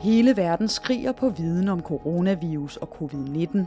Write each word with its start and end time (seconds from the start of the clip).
Hele 0.00 0.36
verden 0.36 0.68
skriger 0.68 1.12
på 1.12 1.28
viden 1.28 1.68
om 1.68 1.80
coronavirus 1.80 2.76
og 2.76 2.88
covid-19. 3.02 3.58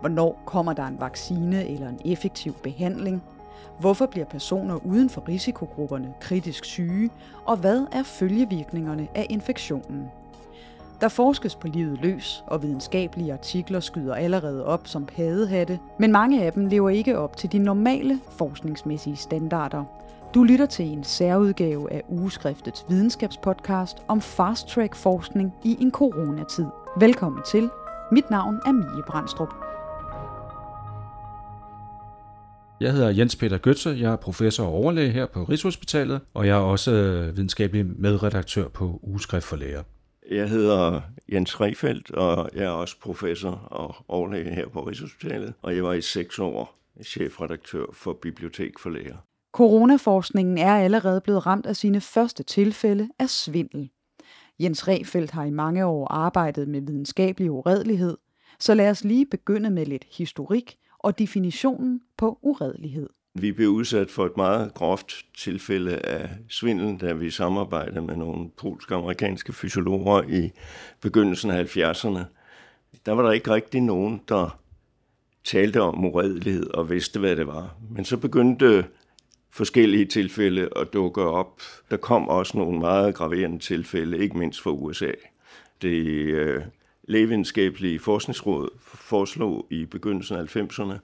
Hvornår 0.00 0.42
kommer 0.46 0.72
der 0.72 0.84
en 0.84 1.00
vaccine 1.00 1.68
eller 1.68 1.88
en 1.88 1.98
effektiv 2.04 2.54
behandling? 2.62 3.22
Hvorfor 3.80 4.06
bliver 4.06 4.26
personer 4.26 4.86
uden 4.86 5.10
for 5.10 5.28
risikogrupperne 5.28 6.14
kritisk 6.20 6.64
syge? 6.64 7.10
Og 7.44 7.56
hvad 7.56 7.86
er 7.92 8.02
følgevirkningerne 8.02 9.08
af 9.14 9.26
infektionen? 9.30 10.10
Der 11.00 11.08
forskes 11.08 11.56
på 11.56 11.66
livet 11.66 11.98
løs, 12.02 12.44
og 12.46 12.62
videnskabelige 12.62 13.32
artikler 13.32 13.80
skyder 13.80 14.14
allerede 14.14 14.66
op 14.66 14.86
som 14.86 15.06
padehatte, 15.06 15.78
men 15.98 16.12
mange 16.12 16.42
af 16.44 16.52
dem 16.52 16.66
lever 16.66 16.90
ikke 16.90 17.18
op 17.18 17.36
til 17.36 17.52
de 17.52 17.58
normale 17.58 18.20
forskningsmæssige 18.30 19.16
standarder. 19.16 19.84
Du 20.34 20.44
lytter 20.44 20.66
til 20.66 20.84
en 20.84 21.04
særudgave 21.04 21.92
af 21.92 22.02
Ugeskriftets 22.08 22.84
videnskabspodcast 22.88 23.96
om 24.08 24.20
fast-track 24.20 24.96
forskning 24.96 25.52
i 25.64 25.76
en 25.80 25.90
coronatid. 25.90 26.66
Velkommen 27.00 27.42
til. 27.50 27.70
Mit 28.12 28.30
navn 28.30 28.54
er 28.66 28.72
Mie 28.72 29.02
Brandstrup. 29.06 29.54
Jeg 32.80 32.92
hedder 32.92 33.08
Jens 33.08 33.36
Peter 33.36 33.58
Götze, 33.66 33.88
jeg 33.88 34.12
er 34.12 34.16
professor 34.16 34.64
og 34.64 34.72
overlæge 34.72 35.10
her 35.10 35.26
på 35.26 35.44
Rigshospitalet, 35.44 36.20
og 36.34 36.46
jeg 36.46 36.56
er 36.56 36.62
også 36.62 36.90
videnskabelig 37.34 37.86
medredaktør 37.86 38.68
på 38.68 39.00
Ugeskrift 39.02 39.46
for 39.46 39.56
Læger. 39.56 39.82
Jeg 40.30 40.48
hedder 40.48 41.00
Jens 41.32 41.60
Refeldt, 41.60 42.10
og 42.10 42.50
jeg 42.54 42.64
er 42.64 42.70
også 42.70 42.96
professor 43.02 43.50
og 43.50 43.94
overlæge 44.08 44.54
her 44.54 44.68
på 44.68 44.80
Rigshospitalet, 44.80 45.54
og 45.62 45.76
jeg 45.76 45.84
var 45.84 45.92
i 45.92 46.00
seks 46.00 46.38
år 46.38 46.76
chefredaktør 47.04 47.84
for 47.92 48.12
Bibliotek 48.22 48.78
for 48.78 48.90
Læger. 48.90 49.16
Coronaforskningen 49.52 50.58
er 50.58 50.74
allerede 50.74 51.20
blevet 51.20 51.46
ramt 51.46 51.66
af 51.66 51.76
sine 51.76 52.00
første 52.00 52.42
tilfælde 52.42 53.08
af 53.18 53.30
svindel. 53.30 53.90
Jens 54.60 54.88
Refeldt 54.88 55.30
har 55.30 55.44
i 55.44 55.50
mange 55.50 55.86
år 55.86 56.08
arbejdet 56.08 56.68
med 56.68 56.80
videnskabelig 56.80 57.50
uredelighed, 57.50 58.16
så 58.58 58.74
lad 58.74 58.90
os 58.90 59.04
lige 59.04 59.26
begynde 59.26 59.70
med 59.70 59.86
lidt 59.86 60.06
historik 60.10 60.76
og 60.98 61.18
definitionen 61.18 62.00
på 62.16 62.38
uredelighed. 62.42 63.08
Vi 63.34 63.52
blev 63.52 63.68
udsat 63.68 64.10
for 64.10 64.26
et 64.26 64.36
meget 64.36 64.74
groft 64.74 65.12
tilfælde 65.38 65.96
af 65.96 66.30
svindel, 66.48 67.00
da 67.00 67.12
vi 67.12 67.30
samarbejdede 67.30 68.02
med 68.02 68.16
nogle 68.16 68.50
polsk-amerikanske 68.56 69.52
fysiologer 69.52 70.22
i 70.22 70.50
begyndelsen 71.00 71.50
af 71.50 71.76
70'erne. 71.76 72.20
Der 73.06 73.12
var 73.12 73.22
der 73.22 73.32
ikke 73.32 73.50
rigtig 73.50 73.80
nogen, 73.80 74.20
der 74.28 74.60
talte 75.44 75.82
om 75.82 76.04
uredelighed 76.04 76.70
og 76.70 76.90
vidste, 76.90 77.20
hvad 77.20 77.36
det 77.36 77.46
var. 77.46 77.76
Men 77.90 78.04
så 78.04 78.16
begyndte 78.16 78.84
forskellige 79.50 80.04
tilfælde 80.04 80.68
at 80.76 80.92
dukke 80.92 81.22
op. 81.22 81.60
Der 81.90 81.96
kom 81.96 82.28
også 82.28 82.58
nogle 82.58 82.78
meget 82.78 83.14
graverende 83.14 83.58
tilfælde, 83.58 84.18
ikke 84.18 84.38
mindst 84.38 84.60
fra 84.60 84.70
USA. 84.70 85.12
Det 85.82 86.06
øh, 86.26 86.62
lægevidenskabelige 87.08 87.98
forskningsråd 87.98 88.68
foreslog 88.80 89.66
i 89.70 89.84
begyndelsen 89.84 90.36
af 90.36 90.56
90'erne, 90.56 90.98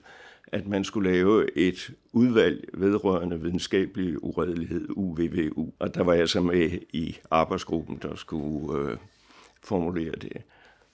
at 0.51 0.67
man 0.67 0.83
skulle 0.83 1.11
lave 1.11 1.57
et 1.57 1.91
udvalg 2.13 2.69
vedrørende 2.73 3.41
videnskabelig 3.41 4.23
uredelighed, 4.23 4.87
UVVU. 4.89 5.73
Og 5.79 5.95
der 5.95 6.03
var 6.03 6.13
jeg 6.13 6.29
så 6.29 6.41
med 6.41 6.69
i 6.93 7.17
arbejdsgruppen, 7.31 7.99
der 8.01 8.15
skulle 8.15 8.79
øh, 8.79 8.97
formulere 9.63 10.11
det. 10.11 10.41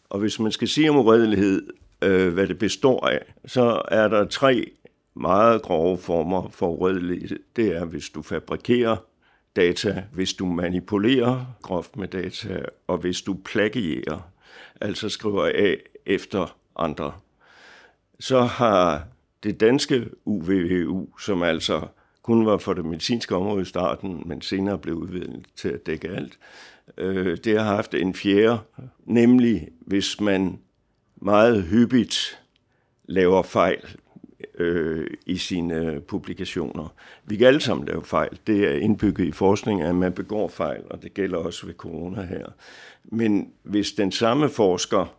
Og 0.10 0.20
hvis 0.20 0.40
man 0.40 0.52
skal 0.52 0.68
sige 0.68 0.90
om 0.90 0.98
uredelighed, 0.98 1.68
øh, 2.02 2.34
hvad 2.34 2.48
det 2.48 2.58
består 2.60 3.08
af, 3.08 3.34
så 3.46 3.82
er 3.88 4.08
der 4.08 4.26
tre 4.26 4.72
meget 5.14 5.62
grove 5.62 5.98
former 5.98 6.50
for 6.50 6.68
uredelighed. 6.68 7.40
Det 7.56 7.68
er, 7.68 7.86
hvis 7.86 8.10
du 8.10 8.22
fabrikerer 8.22 8.98
data, 9.56 10.04
hvis 10.14 10.34
du 10.34 10.46
manipulerer 10.46 11.56
groft 11.62 11.98
med 11.98 12.08
data, 12.08 12.66
og 12.88 12.98
hvis 12.98 13.22
du 13.22 13.34
plagierer, 13.34 14.30
altså 14.82 15.10
skriver 15.10 15.46
af 15.46 15.78
efter 16.06 16.58
andre. 16.76 17.14
Så 18.20 18.42
har 18.42 19.08
det 19.44 19.60
danske 19.60 20.10
UVVU, 20.26 21.18
som 21.20 21.44
altså 21.44 21.88
kun 22.22 22.46
var 22.46 22.58
for 22.58 22.74
det 22.74 22.86
medicinske 22.86 23.36
område 23.36 23.62
i 23.62 23.66
starten, 23.66 24.24
men 24.26 24.42
senere 24.42 24.78
blev 24.78 24.96
udvidet 24.96 25.46
til 25.56 25.70
at 25.70 25.86
dække 25.86 26.10
alt, 26.10 26.40
øh, 26.98 27.38
det 27.44 27.60
har 27.60 27.76
haft 27.76 27.94
en 27.94 28.14
fjerde, 28.14 28.60
nemlig 29.06 29.70
hvis 29.80 30.22
man 30.22 30.60
meget 31.16 31.64
hyppigt 31.64 32.40
laver 33.06 33.44
fejl 33.44 33.98
øh, 34.58 35.08
i 35.26 35.38
sine 35.38 35.76
øh, 35.76 36.02
publikationer. 36.02 36.94
Vi 37.26 37.36
kan 37.36 37.48
alle 37.48 37.62
sammen 37.62 37.88
lave 37.88 38.04
fejl. 38.04 38.40
Det 38.48 38.64
er 38.64 38.74
indbygget 38.74 39.26
i 39.26 39.32
forskning, 39.32 39.82
at 39.82 39.96
man 39.96 40.14
begår 40.14 40.48
fejl, 40.48 40.84
og 40.90 41.04
det 41.04 41.14
gælder 41.14 41.38
også 41.38 41.66
ved 41.66 41.74
corona 41.74 42.22
her. 42.22 42.46
Men 43.04 43.52
hvis 43.64 43.92
den 43.92 44.12
samme 44.12 44.50
forsker 44.50 45.16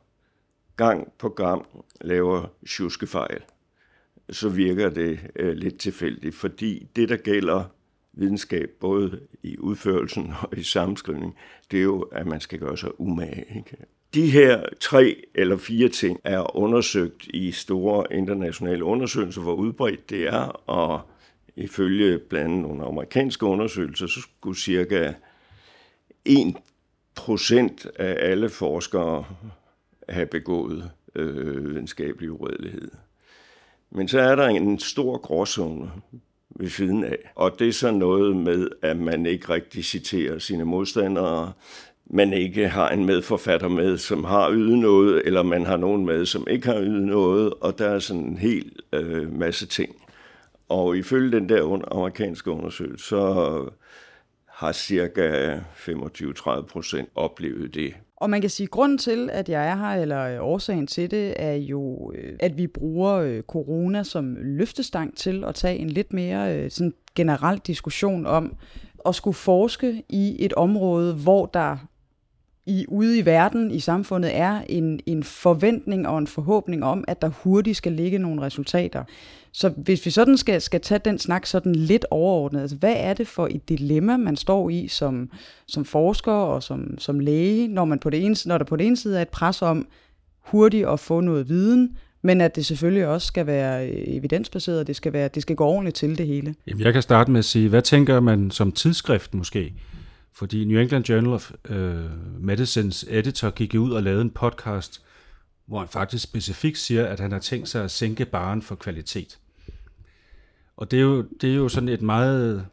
gang 0.76 1.12
på 1.18 1.28
gang 1.28 1.66
laver 2.00 2.46
tjuskefejl, 2.66 3.42
så 4.30 4.48
virker 4.48 4.90
det 4.90 5.20
øh, 5.36 5.52
lidt 5.52 5.78
tilfældigt, 5.78 6.34
fordi 6.34 6.88
det, 6.96 7.08
der 7.08 7.16
gælder 7.16 7.64
videnskab, 8.12 8.70
både 8.80 9.20
i 9.42 9.58
udførelsen 9.58 10.32
og 10.42 10.58
i 10.58 10.62
sammenskrivning, 10.62 11.34
det 11.70 11.78
er 11.78 11.82
jo, 11.82 12.00
at 12.00 12.26
man 12.26 12.40
skal 12.40 12.58
gøre 12.58 12.78
sig 12.78 13.00
umage. 13.00 13.44
Ikke? 13.56 13.76
De 14.14 14.30
her 14.30 14.62
tre 14.80 15.24
eller 15.34 15.56
fire 15.56 15.88
ting 15.88 16.20
er 16.24 16.56
undersøgt 16.56 17.26
i 17.26 17.52
store 17.52 18.06
internationale 18.10 18.84
undersøgelser, 18.84 19.42
hvor 19.42 19.54
udbredt 19.54 20.10
det 20.10 20.26
er, 20.26 20.62
og 20.70 21.00
ifølge 21.56 22.18
blandt 22.18 22.48
andet 22.48 22.62
nogle 22.62 22.84
amerikanske 22.84 23.46
undersøgelser, 23.46 24.06
så 24.06 24.20
skulle 24.20 24.58
cirka 24.58 25.12
1 26.24 26.56
procent 27.14 27.86
af 27.96 28.30
alle 28.30 28.48
forskere 28.48 29.24
have 30.08 30.26
begået 30.26 30.90
øh, 31.14 31.64
videnskabelig 31.64 32.32
uredelighed. 32.32 32.90
Men 33.90 34.08
så 34.08 34.20
er 34.20 34.34
der 34.34 34.46
en 34.46 34.78
stor 34.78 35.18
gråzone 35.18 35.90
ved 36.50 36.68
siden 36.68 37.04
af, 37.04 37.18
og 37.34 37.58
det 37.58 37.68
er 37.68 37.72
så 37.72 37.90
noget 37.90 38.36
med, 38.36 38.68
at 38.82 38.96
man 38.96 39.26
ikke 39.26 39.48
rigtig 39.48 39.84
citerer 39.84 40.38
sine 40.38 40.64
modstandere, 40.64 41.52
man 42.06 42.32
ikke 42.32 42.68
har 42.68 42.88
en 42.88 43.04
medforfatter 43.04 43.68
med, 43.68 43.98
som 43.98 44.24
har 44.24 44.52
ydet 44.52 44.78
noget, 44.78 45.22
eller 45.24 45.42
man 45.42 45.66
har 45.66 45.76
nogen 45.76 46.06
med, 46.06 46.26
som 46.26 46.46
ikke 46.50 46.66
har 46.66 46.80
ydet 46.80 47.02
noget, 47.02 47.52
og 47.60 47.78
der 47.78 47.88
er 47.88 47.98
sådan 47.98 48.22
en 48.22 48.36
hel 48.36 48.72
øh, 48.92 49.38
masse 49.38 49.66
ting. 49.66 49.96
Og 50.68 50.96
ifølge 50.96 51.32
den 51.32 51.48
der 51.48 51.82
amerikanske 51.90 52.50
undersøgelse, 52.50 53.08
så 53.08 53.64
har 54.48 54.72
cirka 54.72 55.56
25-30 55.56 56.62
procent 56.62 57.08
oplevet 57.14 57.74
det. 57.74 57.94
Og 58.16 58.30
man 58.30 58.40
kan 58.40 58.50
sige, 58.50 58.64
at 58.64 58.70
grunden 58.70 58.98
til, 58.98 59.30
at 59.32 59.48
jeg 59.48 59.68
er 59.68 59.76
her, 59.76 60.02
eller 60.02 60.40
årsagen 60.40 60.86
til 60.86 61.10
det, 61.10 61.34
er 61.36 61.54
jo, 61.54 62.12
øh, 62.14 62.32
at 62.40 62.56
vi 62.56 62.66
bruger 62.66 63.12
øh, 63.12 63.42
corona 63.42 64.02
som 64.02 64.36
løftestang 64.40 65.16
til 65.16 65.44
at 65.44 65.54
tage 65.54 65.76
en 65.76 65.90
lidt 65.90 66.12
mere 66.12 66.58
øh, 66.58 66.70
sådan 66.70 66.94
generel 67.14 67.58
diskussion 67.58 68.26
om 68.26 68.56
at 69.06 69.14
skulle 69.14 69.34
forske 69.34 70.02
i 70.08 70.44
et 70.44 70.52
område, 70.52 71.14
hvor 71.14 71.46
der 71.46 71.76
i, 72.66 72.84
ude 72.88 73.18
i 73.18 73.26
verden, 73.26 73.70
i 73.70 73.80
samfundet, 73.80 74.36
er 74.36 74.60
en, 74.68 75.00
en 75.06 75.22
forventning 75.22 76.08
og 76.08 76.18
en 76.18 76.26
forhåbning 76.26 76.84
om, 76.84 77.04
at 77.08 77.22
der 77.22 77.28
hurtigt 77.28 77.76
skal 77.76 77.92
ligge 77.92 78.18
nogle 78.18 78.42
resultater. 78.42 79.04
Så 79.52 79.68
hvis 79.68 80.06
vi 80.06 80.10
sådan 80.10 80.36
skal, 80.36 80.60
skal 80.60 80.80
tage 80.80 81.00
den 81.04 81.18
snak 81.18 81.46
sådan 81.46 81.74
lidt 81.74 82.06
overordnet, 82.10 82.60
altså 82.60 82.76
hvad 82.76 82.94
er 82.96 83.14
det 83.14 83.28
for 83.28 83.48
et 83.50 83.68
dilemma, 83.68 84.16
man 84.16 84.36
står 84.36 84.70
i 84.70 84.88
som, 84.88 85.30
som 85.66 85.84
forsker 85.84 86.32
og 86.32 86.62
som, 86.62 86.98
som 86.98 87.20
læge, 87.20 87.68
når, 87.68 87.84
man 87.84 87.98
på 87.98 88.10
det 88.10 88.24
ene, 88.24 88.36
når 88.46 88.58
der 88.58 88.64
på 88.64 88.76
det 88.76 88.86
ene 88.86 88.96
side 88.96 89.18
er 89.18 89.22
et 89.22 89.28
pres 89.28 89.62
om 89.62 89.86
hurtigt 90.40 90.88
at 90.88 91.00
få 91.00 91.20
noget 91.20 91.48
viden, 91.48 91.96
men 92.22 92.40
at 92.40 92.56
det 92.56 92.66
selvfølgelig 92.66 93.06
også 93.06 93.26
skal 93.26 93.46
være 93.46 93.88
øh, 93.88 94.02
evidensbaseret, 94.06 94.86
det 94.86 94.96
skal, 94.96 95.12
være, 95.12 95.28
det 95.28 95.42
skal 95.42 95.56
gå 95.56 95.64
ordentligt 95.64 95.96
til 95.96 96.18
det 96.18 96.26
hele. 96.26 96.54
Jamen, 96.66 96.84
jeg 96.84 96.92
kan 96.92 97.02
starte 97.02 97.30
med 97.30 97.38
at 97.38 97.44
sige, 97.44 97.68
hvad 97.68 97.82
tænker 97.82 98.20
man 98.20 98.50
som 98.50 98.72
tidsskrift 98.72 99.34
måske? 99.34 99.72
Fordi 100.34 100.64
New 100.64 100.80
England 100.80 101.04
Journal 101.04 101.32
of 101.32 101.52
uh, 101.70 101.76
Medicines 102.42 103.04
editor 103.08 103.50
gik 103.50 103.74
ud 103.74 103.92
og 103.92 104.02
lavede 104.02 104.22
en 104.22 104.30
podcast, 104.30 105.02
hvor 105.66 105.78
han 105.78 105.88
faktisk 105.88 106.24
specifikt 106.24 106.78
siger, 106.78 107.06
at 107.06 107.20
han 107.20 107.32
har 107.32 107.38
tænkt 107.38 107.68
sig 107.68 107.84
at 107.84 107.90
sænke 107.90 108.24
baren 108.24 108.62
for 108.62 108.74
kvalitet. 108.74 109.38
Og 110.76 110.90
det 110.90 110.98
er 110.98 111.02
jo, 111.02 111.22
det 111.40 111.50
er 111.50 111.54
jo 111.54 111.68
sådan 111.68 111.88
et 111.88 112.02
meget 112.02 112.66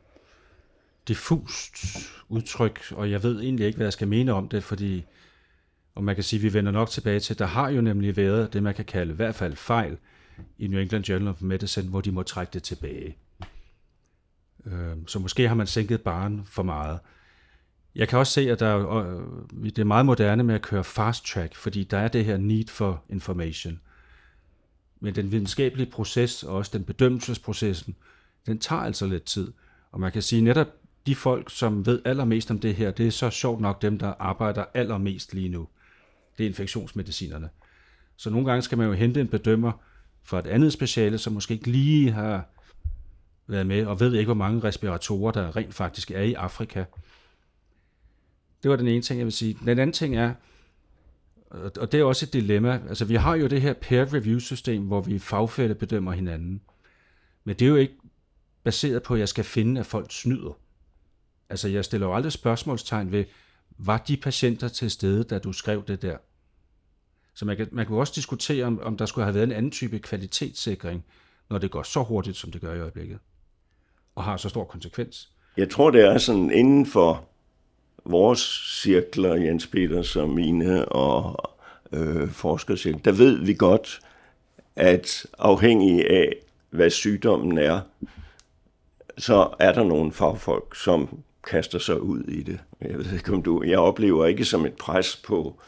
diffust 1.08 1.76
udtryk, 2.30 2.80
og 2.92 3.12
jeg 3.12 3.24
ved 3.24 3.42
egentlig 3.42 3.66
ikke, 3.66 3.78
hvad 3.78 3.86
jeg 3.86 3.94
skal 3.94 4.08
mene 4.08 4.34
om 4.34 4.50
det, 4.50 4.64
fordi, 4.64 5.06
og 5.96 6.04
man 6.04 6.16
kan 6.16 6.24
sige, 6.24 6.38
at 6.40 6.44
vi 6.44 6.54
vender 6.54 6.72
nok 6.72 6.90
tilbage 6.90 7.20
til, 7.20 7.40
der 7.40 7.46
har 7.46 7.70
jo 7.70 7.82
nemlig 7.82 8.18
været 8.18 8.54
det, 8.54 8.64
man 8.64 8.74
kan 8.74 8.86
kalde 8.86 9.14
i 9.14 9.16
hvert 9.16 9.36
fald 9.36 9.56
fejl 9.56 9.98
i 10.58 10.68
New 10.68 10.80
England 10.80 11.04
Journal 11.04 11.28
of 11.28 11.42
Medicine, 11.42 11.90
hvor 11.90 12.02
de 12.02 12.12
må 12.12 12.24
trække 12.24 12.52
det 12.54 12.64
tilbage. 12.64 13.18
Øh, 14.66 14.98
så 15.08 15.20
måske 15.20 15.48
har 15.48 15.56
man 15.56 15.68
sænket 15.68 16.02
baren 16.02 16.46
for 16.46 16.64
meget. 16.64 17.00
Jeg 17.96 18.08
kan 18.08 18.20
også 18.20 18.34
se, 18.34 18.52
at 18.52 18.60
der, 18.60 18.68
er, 18.68 18.96
øh, 18.96 19.66
det 19.66 19.80
er 19.80 19.84
meget 19.84 20.06
moderne 20.06 20.44
med 20.44 20.56
at 20.56 20.62
køre 20.62 20.84
fast 20.84 21.26
track, 21.26 21.56
fordi 21.56 21.84
der 21.84 21.98
er 21.98 22.08
det 22.08 22.26
her 22.26 22.38
need 22.38 22.68
for 22.68 23.04
information. 23.10 23.80
Men 25.00 25.16
den 25.16 25.32
videnskabelige 25.32 25.92
proces 25.92 26.44
og 26.44 26.56
også 26.56 26.72
den 26.74 26.84
bedømmelsesprocessen, 26.84 27.96
den 28.46 28.60
tager 28.60 28.82
altså 28.82 29.08
lidt 29.08 29.24
tid. 29.24 29.54
Og 29.92 30.00
man 30.00 30.12
kan 30.12 30.22
sige 30.22 30.42
netop 30.42 30.68
de 31.06 31.16
folk, 31.16 31.50
som 31.50 31.86
ved 31.86 32.02
allermest 32.06 32.52
om 32.52 32.60
det 32.60 32.76
her, 32.76 32.92
det 32.92 33.08
er 33.08 33.12
så 33.12 33.30
sjovt 33.30 33.62
nok 33.62 33.82
dem, 33.82 34.00
der 34.00 34.14
arbejder 34.20 34.66
allermest 34.74 35.34
lige 35.34 35.50
nu. 35.50 35.68
det 36.38 36.44
er 36.44 36.48
infektionsmedicinerne. 36.48 37.50
Så 38.18 38.30
nogle 38.30 38.46
gange 38.46 38.62
skal 38.62 38.78
man 38.78 38.88
jo 38.88 38.94
hente 38.94 39.22
en 39.22 39.28
bedømmer 39.28 39.72
fra 40.24 40.40
et 40.40 40.48
andet 40.48 40.74
speciale, 40.74 41.18
som 41.18 41.34
måske 41.34 41.54
ikke 41.54 41.72
lige 41.72 42.12
har 42.12 42.46
været 43.48 43.68
med, 43.68 43.86
og 43.86 44.00
ved 44.00 44.14
ikke, 44.14 44.26
hvor 44.26 44.34
mange 44.34 44.64
respiratorer, 44.64 45.32
der 45.32 45.56
rent 45.56 45.74
faktisk 45.74 46.12
er 46.12 46.22
i 46.22 46.34
Afrika. 46.34 46.84
Det 48.64 48.72
var 48.72 48.78
den 48.78 48.88
ene 48.88 49.02
ting, 49.02 49.20
jeg 49.20 49.26
vil 49.26 49.34
sige. 49.34 49.58
Den 49.66 49.80
anden 49.80 49.94
ting 49.94 50.16
er, 50.16 50.34
og 51.52 51.92
det 51.92 52.00
er 52.00 52.04
også 52.04 52.26
et 52.26 52.34
dilemma, 52.34 52.82
altså 52.90 53.06
vi 53.06 53.16
har 53.16 53.36
jo 53.36 53.48
det 53.48 53.62
her 53.62 53.74
peer 53.74 54.14
review 54.14 54.40
system, 54.40 54.84
hvor 54.84 55.02
vi 55.02 55.20
fagfælde 55.20 55.76
bedømmer 55.76 56.12
hinanden. 56.12 56.62
Men 57.44 57.56
det 57.56 57.66
er 57.66 57.70
jo 57.70 57.76
ikke 57.76 57.96
baseret 58.64 59.04
på, 59.04 59.14
at 59.14 59.20
jeg 59.20 59.30
skal 59.30 59.44
finde, 59.44 59.80
at 59.80 59.86
folk 59.86 60.12
snyder. 60.12 60.58
Altså 61.50 61.68
jeg 61.68 61.86
stiller 61.86 62.08
jo 62.08 62.16
aldrig 62.16 62.32
spørgsmålstegn 62.32 63.12
ved, 63.12 63.26
var 63.78 63.98
de 63.98 64.18
patienter 64.18 64.68
til 64.68 64.92
stede, 64.92 65.24
da 65.24 65.40
du 65.40 65.54
skrev 65.54 65.84
det 65.88 66.02
der? 66.02 66.18
Så 67.34 67.46
man 67.46 67.58
kan, 67.58 67.68
man 67.72 67.86
kan 67.86 67.96
også 67.96 68.14
diskutere, 68.16 68.66
om, 68.66 68.80
om 68.84 68.98
der 68.98 69.06
skulle 69.06 69.26
have 69.26 69.36
været 69.36 69.44
en 69.44 69.52
anden 69.52 69.72
type 69.72 70.00
kvalitetssikring, 70.00 71.06
når 71.50 71.58
det 71.58 71.72
går 71.72 71.84
så 71.84 72.04
hurtigt, 72.04 72.38
som 72.38 72.52
det 72.52 72.62
gør 72.62 72.74
i 72.74 72.80
øjeblikket, 72.80 73.20
og 74.16 74.24
har 74.24 74.38
så 74.38 74.50
stor 74.50 74.64
konsekvens. 74.64 75.32
Jeg 75.58 75.70
tror, 75.70 75.92
det 75.92 76.02
er 76.02 76.18
sådan 76.18 76.52
inden 76.52 76.86
for 76.86 77.31
vores 78.06 78.40
cirkler, 78.82 79.36
Jens 79.36 79.68
Peters 79.68 80.16
og 80.16 80.30
mine 80.30 80.86
og 80.86 81.52
øh, 81.92 82.30
forskercirkler, 82.30 83.02
der 83.02 83.12
ved 83.12 83.46
vi 83.46 83.54
godt, 83.54 84.00
at 84.76 85.26
afhængig 85.40 86.10
af, 86.10 86.36
hvad 86.70 86.90
sygdommen 86.90 87.58
er, 87.58 87.80
så 89.18 89.50
er 89.60 89.74
der 89.74 89.84
nogle 89.84 90.12
fagfolk, 90.12 90.76
som 90.76 91.20
kaster 91.44 91.80
sig 91.80 92.02
ud 92.02 92.24
i 92.24 92.44
det. 92.44 92.60
Jeg 92.82 92.98
ved 92.98 93.14
ikke, 93.14 93.34
om 93.34 93.44
du... 93.44 93.64
Jeg 93.64 93.80
oplever 93.80 94.26
ikke 94.26 94.46
som 94.46 94.66
et 94.66 94.74
pres 94.74 95.16
på 95.16 95.60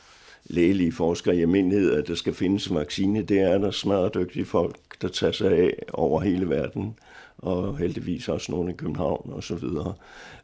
lægelige 0.45 0.91
forskere 0.91 1.35
i 1.35 1.41
almindelighed, 1.41 1.93
at 1.93 2.07
der 2.07 2.15
skal 2.15 2.33
findes 2.33 2.67
en 2.67 2.75
vaccine. 2.75 3.21
Det 3.21 3.39
er 3.39 3.57
der 3.57 3.71
smadret 3.71 4.13
dygtige 4.13 4.45
folk, 4.45 4.75
der 5.01 5.07
tager 5.07 5.31
sig 5.31 5.51
af 5.51 5.73
over 5.93 6.21
hele 6.21 6.49
verden, 6.49 6.95
og 7.43 7.77
heldigvis 7.77 8.29
også 8.29 8.51
nogle 8.51 8.71
i 8.71 8.75
København 8.75 9.29
og 9.33 9.43
så 9.43 9.55
videre. 9.55 9.93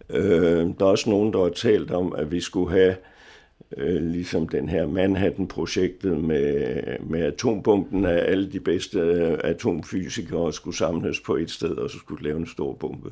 Øh, 0.10 0.68
der 0.80 0.86
er 0.86 0.90
også 0.90 1.10
nogen, 1.10 1.34
der 1.34 1.44
har 1.44 1.50
talt 1.50 1.92
om, 1.92 2.16
at 2.18 2.31
vi 2.31 2.40
skulle 2.40 2.72
have 2.72 2.96
øh, 3.78 4.01
ligesom 4.01 4.48
den 4.48 4.69
her 4.69 4.88
Manhattan-projektet 4.88 6.18
med, 6.18 6.81
med 7.04 7.22
atombomben 7.22 8.06
af 8.06 8.31
alle 8.31 8.51
de 8.51 8.60
bedste 8.60 9.00
øh, 9.00 9.38
atomfysikere 9.44 10.54
skulle 10.54 10.78
samles 10.78 11.19
på 11.19 11.36
et 11.36 11.51
sted, 11.51 11.72
og 11.72 11.90
så 11.90 11.98
skulle 11.98 12.24
lave 12.24 12.38
en 12.38 12.48
stor 12.48 12.74
bombe. 12.74 13.10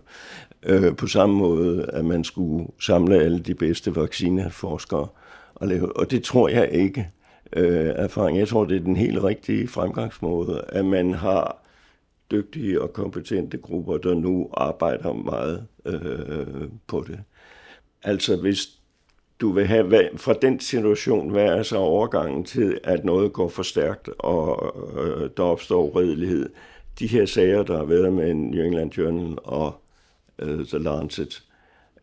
Øh, 0.63 0.95
på 0.95 1.07
samme 1.07 1.35
måde, 1.35 1.89
at 1.93 2.05
man 2.05 2.23
skulle 2.23 2.67
samle 2.79 3.15
alle 3.15 3.39
de 3.39 3.55
bedste 3.55 3.95
vaccineforskere 3.95 5.07
og 5.55 5.67
lave, 5.67 5.97
og 5.97 6.11
det 6.11 6.23
tror 6.23 6.49
jeg 6.49 6.69
ikke 6.71 7.09
øh, 7.53 7.91
erfaring. 7.95 8.37
Jeg 8.37 8.47
tror, 8.47 8.65
det 8.65 8.77
er 8.77 8.81
den 8.81 8.95
helt 8.95 9.23
rigtige 9.23 9.67
fremgangsmåde, 9.67 10.63
at 10.69 10.85
man 10.85 11.13
har 11.13 11.66
dygtige 12.31 12.81
og 12.81 12.93
kompetente 12.93 13.57
grupper, 13.57 13.97
der 13.97 14.13
nu 14.13 14.49
arbejder 14.53 15.13
meget 15.13 15.67
øh, 15.85 16.69
på 16.87 17.05
det. 17.07 17.19
Altså 18.03 18.35
hvis 18.35 18.67
du 19.41 19.51
vil 19.51 19.67
have 19.67 19.83
hvad, 19.83 20.03
fra 20.17 20.33
den 20.33 20.59
situation, 20.59 21.29
hvad 21.29 21.45
er 21.45 21.63
så 21.63 21.77
overgangen 21.77 22.43
til, 22.43 22.79
at 22.83 23.05
noget 23.05 23.33
går 23.33 23.49
for 23.49 23.63
stærkt, 23.63 24.09
og 24.19 24.75
øh, 24.97 25.29
der 25.37 25.43
opstår 25.43 25.83
uredelighed. 25.83 26.49
De 26.99 27.07
her 27.07 27.25
sager, 27.25 27.63
der 27.63 27.77
har 27.77 27.85
været 27.85 28.13
med 28.13 28.33
New 28.33 28.63
England 28.63 28.91
Journal 28.91 29.37
og 29.43 29.81
øh, 30.39 30.65
The 30.65 30.77
Lancet, 30.77 31.43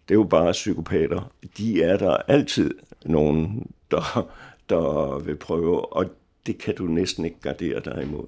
det 0.09 0.15
er 0.15 0.19
jo 0.19 0.25
bare 0.25 0.53
psykopater. 0.53 1.33
De 1.59 1.83
er 1.83 1.97
der 1.97 2.17
altid 2.17 2.75
nogen, 3.05 3.71
der, 3.91 4.29
der 4.69 5.19
vil 5.19 5.37
prøve, 5.37 5.93
og 5.93 6.07
det 6.47 6.59
kan 6.59 6.75
du 6.75 6.85
næsten 6.85 7.25
ikke 7.25 7.41
gardere 7.41 7.81
dig 7.81 8.03
imod. 8.03 8.27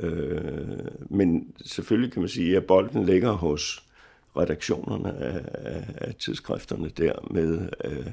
Øh, 0.00 0.78
men 1.10 1.52
selvfølgelig 1.64 2.12
kan 2.12 2.22
man 2.22 2.28
sige, 2.28 2.56
at 2.56 2.64
bolden 2.64 3.04
ligger 3.04 3.32
hos 3.32 3.82
redaktionerne 4.36 5.18
af, 5.18 5.40
af, 5.54 5.84
af 5.96 6.14
tidsskrifterne 6.14 6.88
der 6.88 7.12
med 7.30 7.68
øh, 7.84 8.06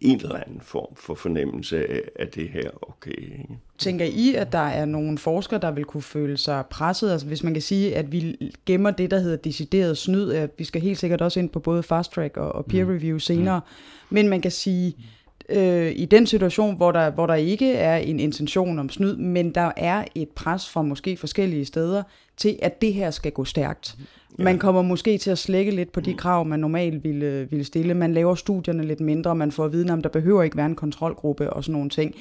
en 0.00 0.16
eller 0.16 0.36
anden 0.36 0.60
form 0.60 0.96
for 0.96 1.14
fornemmelse 1.14 1.90
af, 1.90 2.02
at 2.16 2.34
det 2.34 2.48
her 2.48 2.70
okay. 2.82 3.22
Ikke? 3.22 3.58
Tænker 3.78 4.04
I, 4.04 4.34
at 4.34 4.52
der 4.52 4.58
er 4.58 4.84
nogle 4.84 5.18
forskere, 5.18 5.60
der 5.60 5.70
vil 5.70 5.84
kunne 5.84 6.02
føle 6.02 6.36
sig 6.36 6.64
presset? 6.70 7.10
Altså 7.10 7.26
hvis 7.26 7.42
man 7.42 7.52
kan 7.52 7.62
sige, 7.62 7.96
at 7.96 8.12
vi 8.12 8.52
gemmer 8.66 8.90
det, 8.90 9.10
der 9.10 9.18
hedder 9.18 9.36
decideret 9.36 9.98
snyd, 9.98 10.32
at 10.32 10.50
vi 10.58 10.64
skal 10.64 10.80
helt 10.80 10.98
sikkert 10.98 11.22
også 11.22 11.40
ind 11.40 11.48
på 11.48 11.60
både 11.60 11.82
fast 11.82 12.12
track 12.12 12.36
og, 12.36 12.52
og 12.52 12.66
peer 12.66 12.84
mm. 12.84 12.90
review 12.90 13.18
senere, 13.18 13.60
mm. 13.60 14.14
men 14.14 14.28
man 14.28 14.40
kan 14.40 14.50
sige, 14.50 14.96
øh, 15.48 15.92
i 15.96 16.04
den 16.04 16.26
situation, 16.26 16.76
hvor 16.76 16.92
der, 16.92 17.10
hvor 17.10 17.26
der 17.26 17.34
ikke 17.34 17.72
er 17.72 17.96
en 17.96 18.20
intention 18.20 18.78
om 18.78 18.88
snyd, 18.88 19.16
men 19.16 19.50
der 19.50 19.72
er 19.76 20.04
et 20.14 20.28
pres 20.28 20.68
fra 20.68 20.82
måske 20.82 21.16
forskellige 21.16 21.64
steder 21.64 22.02
til, 22.36 22.58
at 22.62 22.80
det 22.80 22.94
her 22.94 23.10
skal 23.10 23.32
gå 23.32 23.44
stærkt. 23.44 23.96
Ja. 24.38 24.44
Man 24.44 24.58
kommer 24.58 24.82
måske 24.82 25.18
til 25.18 25.30
at 25.30 25.38
slække 25.38 25.70
lidt 25.70 25.92
på 25.92 26.00
de 26.00 26.10
mm. 26.10 26.16
krav, 26.16 26.44
man 26.44 26.60
normalt 26.60 27.04
ville, 27.04 27.48
ville 27.50 27.64
stille. 27.64 27.94
Man 27.94 28.14
laver 28.14 28.34
studierne 28.34 28.84
lidt 28.84 29.00
mindre, 29.00 29.34
man 29.34 29.52
får 29.52 29.64
at 29.64 29.72
vide, 29.72 29.92
om 29.92 30.02
der 30.02 30.08
behøver 30.08 30.42
ikke 30.42 30.56
være 30.56 30.66
en 30.66 30.74
kontrolgruppe 30.74 31.52
og 31.52 31.64
sådan 31.64 31.72
nogle 31.72 31.90
ting. 31.90 32.14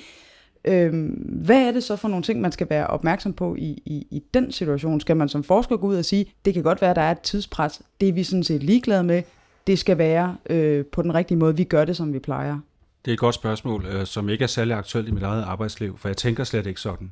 Øhm, 0.66 1.08
hvad 1.46 1.68
er 1.68 1.72
det 1.72 1.84
så 1.84 1.96
for 1.96 2.08
nogle 2.08 2.24
ting, 2.24 2.42
man 2.42 2.52
skal 2.52 2.70
være 2.70 2.88
opmærksom 2.88 3.34
på 3.34 3.56
i, 3.56 3.82
i, 3.86 4.08
i 4.12 4.24
den 4.34 4.52
situation? 4.52 5.00
Skal 5.00 5.18
man 5.18 5.30
som 5.30 5.44
forsker 5.44 5.78
gå 5.78 5.88
ud 5.88 5.96
og 5.96 6.06
sige, 6.06 6.26
det 6.46 6.54
kan 6.54 6.64
godt 6.64 6.82
være, 6.82 6.90
at 6.90 6.96
der 6.96 7.02
er 7.02 7.12
et 7.12 7.20
tidspres, 7.20 7.82
det 8.02 8.10
er 8.10 8.14
vi 8.14 8.24
sådan 8.24 8.44
set 8.44 8.64
ligeglade 8.64 9.04
med, 9.04 9.24
det 9.68 9.80
skal 9.80 9.98
være 9.98 10.36
øh, 10.50 10.86
på 10.86 11.02
den 11.02 11.16
rigtige 11.16 11.38
måde, 11.38 11.58
vi 11.58 11.64
gør 11.64 11.86
det, 11.86 11.98
som 11.98 12.14
vi 12.14 12.20
plejer? 12.20 12.60
Det 13.06 13.12
er 13.12 13.14
et 13.14 13.20
godt 13.20 13.36
spørgsmål, 13.36 13.86
øh, 13.86 14.06
som 14.06 14.30
ikke 14.30 14.44
er 14.44 14.48
særlig 14.48 14.78
aktuelt 14.78 15.08
i 15.08 15.12
mit 15.12 15.24
eget 15.24 15.44
arbejdsliv, 15.44 15.98
for 15.98 16.10
jeg 16.10 16.18
tænker 16.18 16.44
slet 16.44 16.68
ikke 16.68 16.82
sådan. 16.82 17.12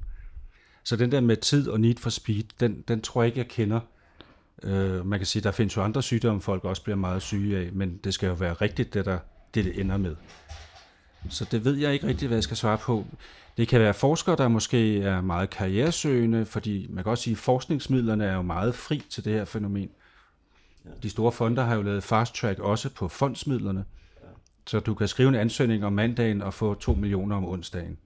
Så 0.84 0.96
den 0.96 1.12
der 1.12 1.22
med 1.22 1.38
tid 1.38 1.70
og 1.70 1.80
need 1.80 1.96
for 1.98 2.10
speed, 2.10 2.44
den, 2.60 2.84
den 2.88 3.02
tror 3.02 3.22
jeg 3.22 3.28
ikke, 3.28 3.40
jeg 3.40 3.48
kender. 3.48 3.80
Øh, 4.64 5.06
man 5.06 5.20
kan 5.20 5.26
sige, 5.26 5.42
der 5.42 5.52
findes 5.52 5.78
jo 5.78 5.82
andre 5.82 6.04
sygdomme, 6.04 6.42
folk 6.42 6.64
også 6.64 6.84
bliver 6.84 6.96
meget 6.96 7.22
syge 7.22 7.58
af, 7.58 7.70
men 7.74 7.98
det 8.04 8.14
skal 8.14 8.28
jo 8.28 8.34
være 8.34 8.54
rigtigt, 8.54 8.94
det 8.94 9.06
der 9.06 9.20
det, 9.54 9.66
det 9.66 9.80
ender 9.80 9.98
med. 9.98 10.16
Så 11.30 11.46
det 11.52 11.66
ved 11.66 11.76
jeg 11.76 11.94
ikke 11.94 12.08
rigtigt, 12.08 12.30
hvad 12.30 12.38
jeg 12.38 12.44
skal 12.44 12.58
svare 12.58 12.78
på. 12.78 13.06
Det 13.58 13.68
kan 13.68 13.80
være 13.80 13.94
forskere, 13.94 14.36
der 14.36 14.48
måske 14.48 15.02
er 15.02 15.22
meget 15.22 15.50
karrieresøgende, 15.50 16.46
fordi 16.46 16.88
man 16.90 17.04
kan 17.04 17.12
også 17.12 17.24
sige, 17.24 17.32
at 17.32 17.38
forskningsmidlerne 17.38 18.26
er 18.26 18.34
jo 18.34 18.42
meget 18.42 18.76
fri 18.76 19.04
til 19.10 19.26
det 19.26 19.34
her 19.34 19.46
fænomen. 19.46 19.90
De 21.04 21.10
store 21.10 21.32
fonder 21.32 21.64
har 21.64 21.76
jo 21.76 21.82
lavet 21.82 22.04
fast 22.04 22.36
track 22.36 22.60
også 22.60 22.90
på 22.90 23.08
fondsmidlerne. 23.08 23.86
Så 24.66 24.80
du 24.80 24.94
kan 24.94 25.08
skrive 25.08 25.30
en 25.30 25.36
ansøgning 25.36 25.86
om 25.86 25.94
mandagen 25.94 26.42
og 26.42 26.54
få 26.54 26.74
2 26.74 26.94
millioner 26.94 27.36
om 27.36 27.46
onsdagen. 27.46 27.98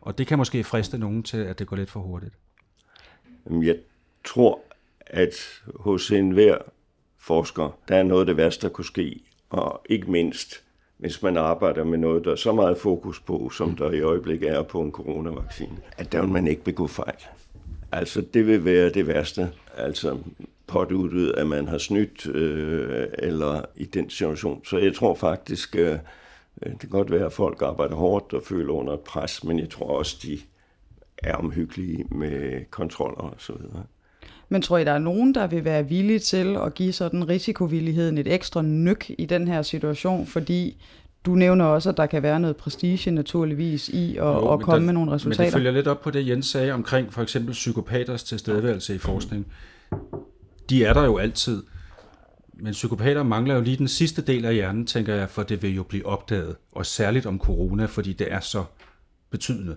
Og 0.00 0.18
det 0.18 0.26
kan 0.26 0.38
måske 0.38 0.64
friste 0.64 0.98
nogen 0.98 1.22
til, 1.22 1.38
at 1.38 1.58
det 1.58 1.66
går 1.66 1.76
lidt 1.76 1.90
for 1.90 2.00
hurtigt. 2.00 2.34
Jeg 3.50 3.76
tror, 4.24 4.60
at 5.06 5.34
hos 5.76 6.10
enhver 6.10 6.58
forsker, 7.18 7.78
der 7.88 7.96
er 7.96 8.02
noget 8.02 8.20
af 8.20 8.26
det 8.26 8.36
værste, 8.36 8.66
der 8.66 8.72
kunne 8.72 8.84
ske. 8.84 9.20
Og 9.50 9.82
ikke 9.88 10.10
mindst, 10.10 10.62
hvis 10.96 11.22
man 11.22 11.36
arbejder 11.36 11.84
med 11.84 11.98
noget, 11.98 12.24
der 12.24 12.32
er 12.32 12.36
så 12.36 12.52
meget 12.52 12.78
fokus 12.78 13.20
på, 13.20 13.50
som 13.50 13.76
der 13.76 13.90
i 13.90 14.00
øjeblikket 14.00 14.48
er 14.50 14.62
på 14.62 14.80
en 14.82 14.92
coronavaccine, 14.92 15.76
at 15.98 16.12
der 16.12 16.20
vil 16.20 16.30
man 16.30 16.46
ikke 16.46 16.64
begå 16.64 16.86
fejl. 16.86 17.16
Altså, 17.92 18.20
det 18.20 18.46
vil 18.46 18.64
være 18.64 18.90
det 18.90 19.06
værste. 19.06 19.52
Altså, 19.76 20.18
påduttet, 20.70 21.32
at 21.36 21.46
man 21.46 21.68
har 21.68 21.78
snydt, 21.78 22.26
øh, 22.26 23.06
eller 23.18 23.62
i 23.76 23.84
den 23.84 24.10
situation. 24.10 24.64
Så 24.64 24.78
jeg 24.78 24.94
tror 24.94 25.14
faktisk, 25.14 25.76
øh, 25.76 25.98
det 26.64 26.78
kan 26.80 26.88
godt 26.88 27.10
være, 27.10 27.26
at 27.26 27.32
folk 27.32 27.62
arbejder 27.62 27.94
hårdt 27.94 28.32
og 28.32 28.42
føler 28.44 28.72
under 28.72 28.92
et 28.92 29.00
pres, 29.00 29.44
men 29.44 29.58
jeg 29.58 29.70
tror 29.70 29.98
også, 29.98 30.16
de 30.22 30.38
er 31.18 31.34
omhyggelige 31.34 32.04
med 32.10 32.70
kontroller 32.70 33.22
og 33.22 33.34
så 33.38 33.52
videre. 33.52 33.82
Men 34.48 34.62
tror 34.62 34.78
I, 34.78 34.84
der 34.84 34.92
er 34.92 34.98
nogen, 34.98 35.34
der 35.34 35.46
vil 35.46 35.64
være 35.64 35.88
villige 35.88 36.18
til 36.18 36.56
at 36.56 36.74
give 36.74 36.92
sådan 36.92 37.28
risikovilligheden 37.28 38.18
et 38.18 38.32
ekstra 38.32 38.62
nyk 38.62 39.10
i 39.18 39.26
den 39.26 39.48
her 39.48 39.62
situation, 39.62 40.26
fordi 40.26 40.82
du 41.26 41.34
nævner 41.34 41.64
også, 41.64 41.88
at 41.88 41.96
der 41.96 42.06
kan 42.06 42.22
være 42.22 42.40
noget 42.40 42.56
prestige 42.56 43.10
naturligvis 43.10 43.88
i 43.88 44.16
at, 44.16 44.24
jo, 44.24 44.52
at 44.52 44.60
komme 44.60 44.80
der, 44.80 44.86
med 44.86 44.92
nogle 44.92 45.12
resultater. 45.12 45.42
Men 45.42 45.46
det 45.46 45.52
følger 45.52 45.70
lidt 45.70 45.86
op 45.86 46.00
på 46.00 46.10
det, 46.10 46.28
Jens 46.28 46.46
sagde 46.46 46.72
omkring 46.72 47.12
for 47.12 47.22
eksempel 47.22 47.52
psykopaters 47.52 48.24
tilstedeværelse 48.24 48.94
i 48.94 48.98
forskning 48.98 49.46
de 50.70 50.84
er 50.84 50.92
der 50.92 51.04
jo 51.04 51.18
altid. 51.18 51.62
Men 52.54 52.72
psykopater 52.72 53.22
mangler 53.22 53.54
jo 53.54 53.60
lige 53.60 53.76
den 53.76 53.88
sidste 53.88 54.22
del 54.22 54.44
af 54.44 54.54
hjernen, 54.54 54.86
tænker 54.86 55.14
jeg, 55.14 55.30
for 55.30 55.42
det 55.42 55.62
vil 55.62 55.74
jo 55.74 55.82
blive 55.82 56.06
opdaget. 56.06 56.56
Og 56.72 56.86
særligt 56.86 57.26
om 57.26 57.38
corona, 57.38 57.84
fordi 57.84 58.12
det 58.12 58.32
er 58.32 58.40
så 58.40 58.64
betydende. 59.30 59.76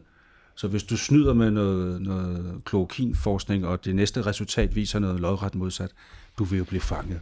Så 0.55 0.67
hvis 0.67 0.83
du 0.83 0.97
snyder 0.97 1.33
med 1.33 1.51
noget, 1.51 2.01
noget 2.01 2.61
kloakinforskning, 2.65 3.67
og 3.67 3.85
det 3.85 3.95
næste 3.95 4.25
resultat 4.25 4.75
viser 4.75 4.99
noget 4.99 5.19
lodret 5.19 5.55
modsat, 5.55 5.91
du 6.39 6.43
vil 6.43 6.57
jo 6.57 6.63
blive 6.63 6.81
fanget. 6.81 7.19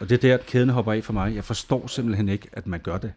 Og 0.00 0.08
det 0.08 0.14
er 0.14 0.20
der, 0.28 0.34
at 0.34 0.46
kæden 0.46 0.68
hopper 0.68 0.92
af 0.92 1.04
for 1.04 1.12
mig. 1.12 1.34
Jeg 1.34 1.44
forstår 1.44 1.86
simpelthen 1.86 2.28
ikke, 2.28 2.48
at 2.52 2.66
man 2.66 2.80
gør 2.80 2.98
det, 2.98 3.12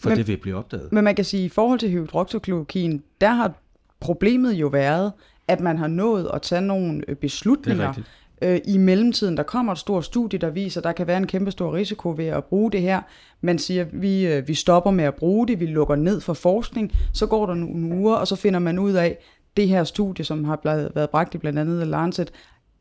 for 0.00 0.08
men, 0.08 0.18
det 0.18 0.26
vil 0.26 0.36
blive 0.36 0.56
opdaget. 0.56 0.92
Men 0.92 1.04
man 1.04 1.14
kan 1.14 1.24
sige, 1.24 1.40
at 1.44 1.46
i 1.46 1.48
forhold 1.48 1.78
til 1.78 1.90
hydroxyklorokin, 1.90 3.02
der 3.20 3.30
har 3.30 3.52
problemet 4.00 4.52
jo 4.52 4.66
været, 4.66 5.12
at 5.48 5.60
man 5.60 5.78
har 5.78 5.86
nået 5.86 6.30
at 6.34 6.42
tage 6.42 6.60
nogle 6.60 7.02
beslutninger, 7.20 7.94
Øh, 8.42 8.60
I 8.64 8.78
mellemtiden, 8.78 9.36
der 9.36 9.42
kommer 9.42 9.72
et 9.72 9.78
stort 9.78 10.04
studie, 10.04 10.38
der 10.38 10.50
viser, 10.50 10.80
at 10.80 10.84
der 10.84 10.92
kan 10.92 11.06
være 11.06 11.16
en 11.16 11.26
kæmpe 11.26 11.50
stor 11.50 11.74
risiko 11.74 12.14
ved 12.16 12.26
at 12.26 12.44
bruge 12.44 12.72
det 12.72 12.80
her. 12.80 13.00
Man 13.40 13.58
siger, 13.58 13.84
at 13.84 14.02
vi, 14.02 14.26
øh, 14.26 14.48
vi 14.48 14.54
stopper 14.54 14.90
med 14.90 15.04
at 15.04 15.14
bruge 15.14 15.46
det, 15.48 15.60
vi 15.60 15.66
lukker 15.66 15.96
ned 15.96 16.20
for 16.20 16.34
forskning. 16.34 16.92
Så 17.12 17.26
går 17.26 17.46
der 17.46 17.54
nogle 17.54 17.96
uger, 17.96 18.14
og 18.14 18.26
så 18.26 18.36
finder 18.36 18.58
man 18.58 18.78
ud 18.78 18.92
af, 18.92 19.18
det 19.58 19.68
her 19.68 19.84
studie, 19.84 20.24
som 20.24 20.44
har 20.44 20.60
været 20.94 21.10
bragt 21.10 21.34
i 21.34 21.38
blandt 21.38 21.58
andet 21.58 21.86
Lancet, 21.86 22.30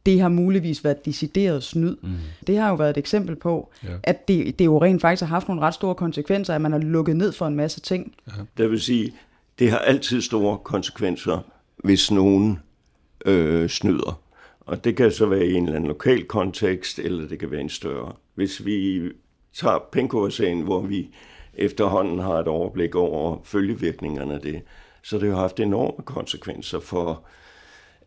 det 0.05 0.21
har 0.21 0.29
muligvis 0.29 0.83
været 0.83 1.05
decideret 1.05 1.63
snyd. 1.63 1.97
Mm. 2.03 2.09
Det 2.47 2.57
har 2.57 2.69
jo 2.69 2.75
været 2.75 2.89
et 2.89 2.97
eksempel 2.97 3.35
på, 3.35 3.71
ja. 3.83 3.89
at 4.03 4.27
det, 4.27 4.59
det 4.59 4.65
jo 4.65 4.81
rent 4.81 5.01
faktisk 5.01 5.19
har 5.21 5.27
haft 5.27 5.47
nogle 5.47 5.61
ret 5.61 5.73
store 5.73 5.95
konsekvenser, 5.95 6.55
at 6.55 6.61
man 6.61 6.71
har 6.71 6.79
lukket 6.79 7.17
ned 7.17 7.31
for 7.31 7.47
en 7.47 7.55
masse 7.55 7.79
ting. 7.79 8.13
Ja. 8.27 8.31
Det 8.57 8.71
vil 8.71 8.81
sige, 8.81 9.13
det 9.59 9.71
har 9.71 9.77
altid 9.77 10.21
store 10.21 10.57
konsekvenser, 10.57 11.39
hvis 11.77 12.11
nogen 12.11 12.59
øh, 13.25 13.69
snyder. 13.69 14.21
Og 14.67 14.83
det 14.83 14.97
kan 14.97 15.12
så 15.12 15.25
være 15.25 15.45
i 15.45 15.53
en 15.53 15.63
eller 15.63 15.75
anden 15.75 15.88
lokal 15.88 16.24
kontekst, 16.24 17.00
eller 17.00 17.27
det 17.27 17.39
kan 17.39 17.51
være 17.51 17.62
en 17.62 17.69
større. 17.69 18.13
Hvis 18.36 18.65
vi 18.65 19.01
tager 19.53 19.79
Penko-sagen, 19.91 20.62
hvor 20.62 20.81
vi 20.81 21.09
efterhånden 21.53 22.19
har 22.19 22.33
et 22.33 22.47
overblik 22.47 22.95
over 22.95 23.38
følgevirkningerne 23.43 24.33
af 24.33 24.41
det, 24.41 24.62
så 25.03 25.15
det 25.17 25.24
har 25.24 25.29
jo 25.29 25.36
haft 25.36 25.59
enorme 25.59 26.03
konsekvenser 26.03 26.79
for 26.79 27.24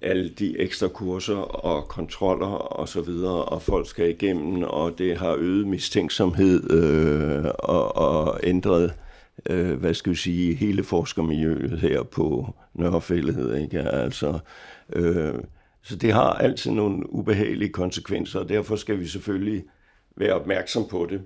alle 0.01 0.29
de 0.29 0.59
ekstra 0.59 0.89
kurser 0.89 1.37
og 1.37 1.89
kontroller 1.89 2.47
og 2.47 2.89
så 2.89 3.01
videre, 3.01 3.45
og 3.45 3.63
folk 3.63 3.89
skal 3.89 4.11
igennem, 4.11 4.63
og 4.63 4.99
det 4.99 5.17
har 5.17 5.35
øget 5.39 5.67
mistænksomhed 5.67 6.71
øh, 6.71 7.45
og, 7.59 7.97
og 7.97 8.41
ændret, 8.43 8.95
øh, 9.51 9.73
hvad 9.73 9.95
skal 9.95 10.13
vi 10.13 10.17
sige, 10.17 10.55
hele 10.55 10.85
forskermiljøet 10.85 11.79
her 11.81 12.03
på 12.03 12.55
Nørrefældet, 12.75 13.63
ikke? 13.63 13.81
Altså, 13.81 14.39
øh, 14.93 15.35
så 15.83 15.97
det 15.97 16.13
har 16.13 16.33
altid 16.33 16.71
nogle 16.71 17.13
ubehagelige 17.13 17.73
konsekvenser, 17.73 18.41
og 18.41 18.49
derfor 18.49 18.77
skal 18.77 19.01
vi 19.01 19.07
selvfølgelig 19.07 19.65
være 20.17 20.33
opmærksom 20.33 20.89
på 20.91 21.07
det. 21.11 21.23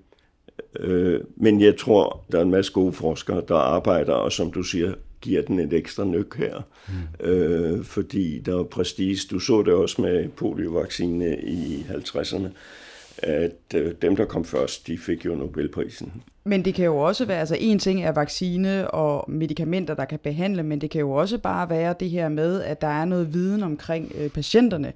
Øh, 0.80 1.20
men 1.36 1.60
jeg 1.60 1.76
tror, 1.76 2.24
der 2.32 2.38
er 2.38 2.42
en 2.42 2.50
masse 2.50 2.72
gode 2.72 2.92
forskere, 2.92 3.42
der 3.48 3.56
arbejder, 3.56 4.12
og 4.12 4.32
som 4.32 4.52
du 4.52 4.62
siger, 4.62 4.94
giver 5.20 5.42
den 5.42 5.58
et 5.58 5.72
ekstra 5.72 6.04
nyk 6.04 6.36
her. 6.36 6.62
Mm. 6.88 7.26
Øh, 7.26 7.84
fordi 7.84 8.38
der 8.38 8.58
er 8.58 8.64
prestige. 8.64 9.18
Du 9.30 9.38
så 9.38 9.62
det 9.62 9.74
også 9.74 10.02
med 10.02 10.28
poliovaccine 10.28 11.40
i 11.42 11.86
50'erne, 11.88 12.48
at 13.18 13.74
øh, 13.74 13.92
dem, 14.02 14.16
der 14.16 14.24
kom 14.24 14.44
først, 14.44 14.86
de 14.86 14.98
fik 14.98 15.26
jo 15.26 15.34
Nobelprisen. 15.34 16.22
Men 16.46 16.64
det 16.64 16.74
kan 16.74 16.84
jo 16.84 16.96
også 16.96 17.24
være, 17.24 17.40
altså 17.40 17.56
en 17.60 17.78
ting 17.78 18.02
er 18.02 18.12
vaccine 18.12 18.90
og 18.90 19.30
medicamenter, 19.30 19.94
der 19.94 20.04
kan 20.04 20.18
behandle, 20.18 20.62
men 20.62 20.80
det 20.80 20.90
kan 20.90 21.00
jo 21.00 21.10
også 21.10 21.38
bare 21.38 21.70
være 21.70 21.94
det 22.00 22.10
her 22.10 22.28
med, 22.28 22.62
at 22.62 22.80
der 22.80 22.86
er 22.86 23.04
noget 23.04 23.34
viden 23.34 23.62
omkring 23.62 24.12
øh, 24.18 24.30
patienterne 24.30 24.92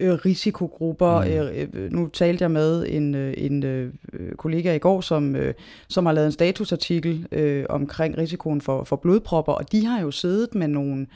øh, 0.00 0.12
risikogrupper. 0.12 1.20
Mm. 1.20 1.30
Øh, 1.30 1.68
øh, 1.74 1.92
nu 1.92 2.08
talte 2.08 2.42
jeg 2.42 2.50
med 2.50 2.86
en, 2.88 3.14
øh, 3.14 3.34
en 3.36 3.62
øh, 3.62 3.92
kollega 4.36 4.74
i 4.74 4.78
går, 4.78 5.00
som, 5.00 5.36
øh, 5.36 5.54
som 5.88 6.06
har 6.06 6.12
lavet 6.12 6.26
en 6.26 6.32
statusartikel 6.32 7.26
øh, 7.32 7.64
omkring 7.68 8.18
risikoen 8.18 8.60
for, 8.60 8.84
for 8.84 8.96
blodpropper, 8.96 9.52
og 9.52 9.72
de 9.72 9.86
har 9.86 10.00
jo 10.00 10.10
siddet 10.10 10.54
med 10.54 10.68
nogle 10.68 11.06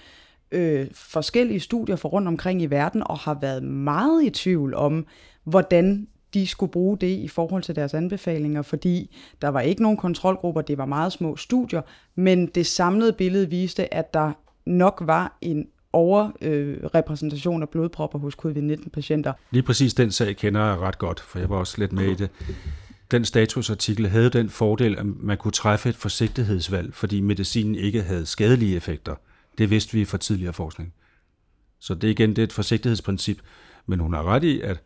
øh, 0.52 0.86
forskellige 0.92 1.60
studier 1.60 1.96
for 1.96 2.08
rundt 2.08 2.28
omkring 2.28 2.62
i 2.62 2.66
verden, 2.66 3.02
og 3.06 3.18
har 3.18 3.38
været 3.40 3.62
meget 3.62 4.24
i 4.24 4.30
tvivl 4.30 4.74
om, 4.74 5.06
hvordan 5.44 6.06
de 6.34 6.46
skulle 6.46 6.72
bruge 6.72 6.98
det 6.98 7.18
i 7.18 7.28
forhold 7.28 7.62
til 7.62 7.76
deres 7.76 7.94
anbefalinger, 7.94 8.62
fordi 8.62 9.16
der 9.42 9.48
var 9.48 9.60
ikke 9.60 9.82
nogen 9.82 9.98
kontrolgrupper, 9.98 10.62
det 10.62 10.78
var 10.78 10.86
meget 10.86 11.12
små 11.12 11.36
studier, 11.36 11.82
men 12.14 12.46
det 12.46 12.66
samlede 12.66 13.12
billede 13.12 13.50
viste, 13.50 13.94
at 13.94 14.14
der 14.14 14.32
nok 14.66 15.02
var 15.06 15.38
en 15.40 15.66
overrepræsentation 15.92 17.56
øh, 17.56 17.62
af 17.62 17.68
blodpropper 17.68 18.18
hos 18.18 18.34
covid-19-patienter. 18.34 19.32
Lige 19.50 19.62
præcis 19.62 19.94
den 19.94 20.10
sag 20.10 20.36
kender 20.36 20.64
jeg 20.64 20.78
ret 20.78 20.98
godt, 20.98 21.20
for 21.20 21.38
jeg 21.38 21.50
var 21.50 21.56
også 21.56 21.74
lidt 21.78 21.92
med 21.92 22.04
i 22.04 22.14
det. 22.14 22.30
Den 23.10 23.24
statusartikel 23.24 24.08
havde 24.08 24.30
den 24.30 24.50
fordel, 24.50 24.98
at 24.98 25.06
man 25.06 25.36
kunne 25.36 25.52
træffe 25.52 25.88
et 25.88 25.96
forsigtighedsvalg, 25.96 26.94
fordi 26.94 27.20
medicinen 27.20 27.74
ikke 27.74 28.02
havde 28.02 28.26
skadelige 28.26 28.76
effekter. 28.76 29.14
Det 29.58 29.70
vidste 29.70 29.92
vi 29.92 30.04
fra 30.04 30.18
tidligere 30.18 30.52
forskning. 30.52 30.92
Så 31.80 31.94
det 31.94 32.08
igen 32.08 32.30
det 32.30 32.38
er 32.38 32.44
et 32.44 32.52
forsigtighedsprincip. 32.52 33.42
Men 33.86 34.00
hun 34.00 34.14
har 34.14 34.22
ret 34.22 34.44
i, 34.44 34.60
at 34.60 34.82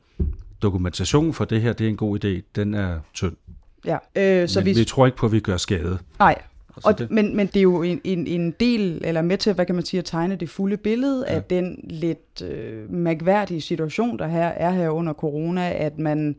dokumentationen 0.63 1.33
for 1.33 1.45
det 1.45 1.61
her, 1.61 1.73
det 1.73 1.85
er 1.85 1.89
en 1.89 1.97
god 1.97 2.25
idé. 2.25 2.51
Den 2.57 2.75
er 2.75 2.99
tynd. 3.15 3.37
Ja, 3.85 3.99
øh, 4.17 4.49
så 4.49 4.61
Men 4.61 4.67
vi... 4.67 4.73
vi 4.73 4.85
tror 4.85 5.07
ikke 5.07 5.19
på, 5.19 5.27
at 5.27 5.33
vi 5.33 5.41
gør 5.41 5.57
skade. 5.57 5.99
Nej, 6.19 6.43
og 6.85 6.99
det. 6.99 7.11
Men, 7.11 7.37
men 7.37 7.47
det 7.47 7.57
er 7.57 7.63
jo 7.63 7.83
en, 7.83 8.01
en, 8.05 8.27
en 8.27 8.51
del, 8.51 9.01
eller 9.05 9.23
med 9.23 9.39
til, 9.39 9.53
hvad 9.53 9.67
kan 9.67 9.75
man 9.75 9.85
sige, 9.85 9.99
at 9.99 10.05
tegne 10.05 10.37
det 10.37 10.51
fulde 10.51 10.77
billede 10.77 11.25
ja. 11.29 11.35
af 11.35 11.43
den 11.43 11.81
lidt 11.85 12.43
øh, 12.43 12.93
mærkværdige 12.93 13.61
situation, 13.61 14.19
der 14.19 14.27
her 14.27 14.47
er 14.47 14.71
her 14.71 14.89
under 14.89 15.13
corona, 15.13 15.73
at 15.73 15.99
man 15.99 16.37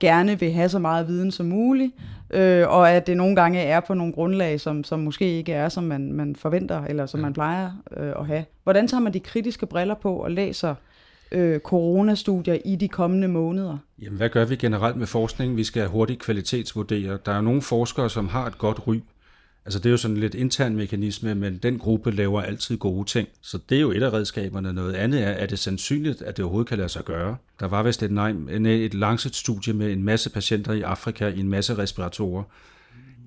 gerne 0.00 0.40
vil 0.40 0.52
have 0.52 0.68
så 0.68 0.78
meget 0.78 1.08
viden 1.08 1.30
som 1.30 1.46
muligt, 1.46 1.92
øh, 2.30 2.68
og 2.68 2.90
at 2.90 3.06
det 3.06 3.16
nogle 3.16 3.36
gange 3.36 3.60
er 3.60 3.80
på 3.80 3.94
nogle 3.94 4.12
grundlag, 4.12 4.60
som, 4.60 4.84
som 4.84 5.00
måske 5.00 5.38
ikke 5.38 5.52
er, 5.52 5.68
som 5.68 5.84
man, 5.84 6.12
man 6.12 6.36
forventer, 6.36 6.84
eller 6.84 7.06
som 7.06 7.20
ja. 7.20 7.26
man 7.26 7.32
plejer 7.32 7.70
øh, 7.96 8.12
at 8.18 8.26
have. 8.26 8.44
Hvordan 8.62 8.88
tager 8.88 9.00
man 9.00 9.14
de 9.14 9.20
kritiske 9.20 9.66
briller 9.66 9.94
på 9.94 10.14
og 10.14 10.30
læser 10.30 10.74
øh, 11.32 11.60
coronastudier 11.60 12.58
i 12.64 12.76
de 12.76 12.88
kommende 12.88 13.28
måneder? 13.28 13.78
Jamen, 14.02 14.16
hvad 14.16 14.28
gør 14.28 14.44
vi 14.44 14.56
generelt 14.56 14.96
med 14.96 15.06
forskning? 15.06 15.56
Vi 15.56 15.64
skal 15.64 15.86
hurtigt 15.86 16.20
kvalitetsvurdere. 16.20 17.18
Der 17.26 17.32
er 17.32 17.36
jo 17.36 17.42
nogle 17.42 17.62
forskere, 17.62 18.10
som 18.10 18.28
har 18.28 18.46
et 18.46 18.58
godt 18.58 18.86
ry, 18.86 18.96
Altså 19.64 19.78
det 19.78 19.86
er 19.86 19.90
jo 19.90 19.96
sådan 19.96 20.16
lidt 20.16 20.34
intern 20.34 20.76
mekanisme, 20.76 21.34
men 21.34 21.58
den 21.58 21.78
gruppe 21.78 22.10
laver 22.10 22.42
altid 22.42 22.76
gode 22.76 23.08
ting. 23.08 23.28
Så 23.40 23.58
det 23.68 23.76
er 23.76 23.80
jo 23.80 23.90
et 23.90 24.02
af 24.02 24.12
redskaberne. 24.12 24.72
Noget 24.72 24.94
andet 24.94 25.22
er, 25.22 25.30
er 25.30 25.46
det 25.46 25.58
sandsynligt, 25.58 26.22
at 26.22 26.36
det 26.36 26.44
overhovedet 26.44 26.68
kan 26.68 26.78
lade 26.78 26.88
sig 26.88 27.04
gøre. 27.04 27.36
Der 27.60 27.68
var 27.68 27.82
vist 27.82 28.02
et, 28.02 28.10
nej, 28.10 28.30
et 28.66 28.94
langsigt 28.94 29.36
studie 29.36 29.72
med 29.72 29.92
en 29.92 30.02
masse 30.02 30.30
patienter 30.30 30.72
i 30.72 30.82
Afrika 30.82 31.28
i 31.28 31.40
en 31.40 31.48
masse 31.48 31.78
respiratorer. 31.78 32.42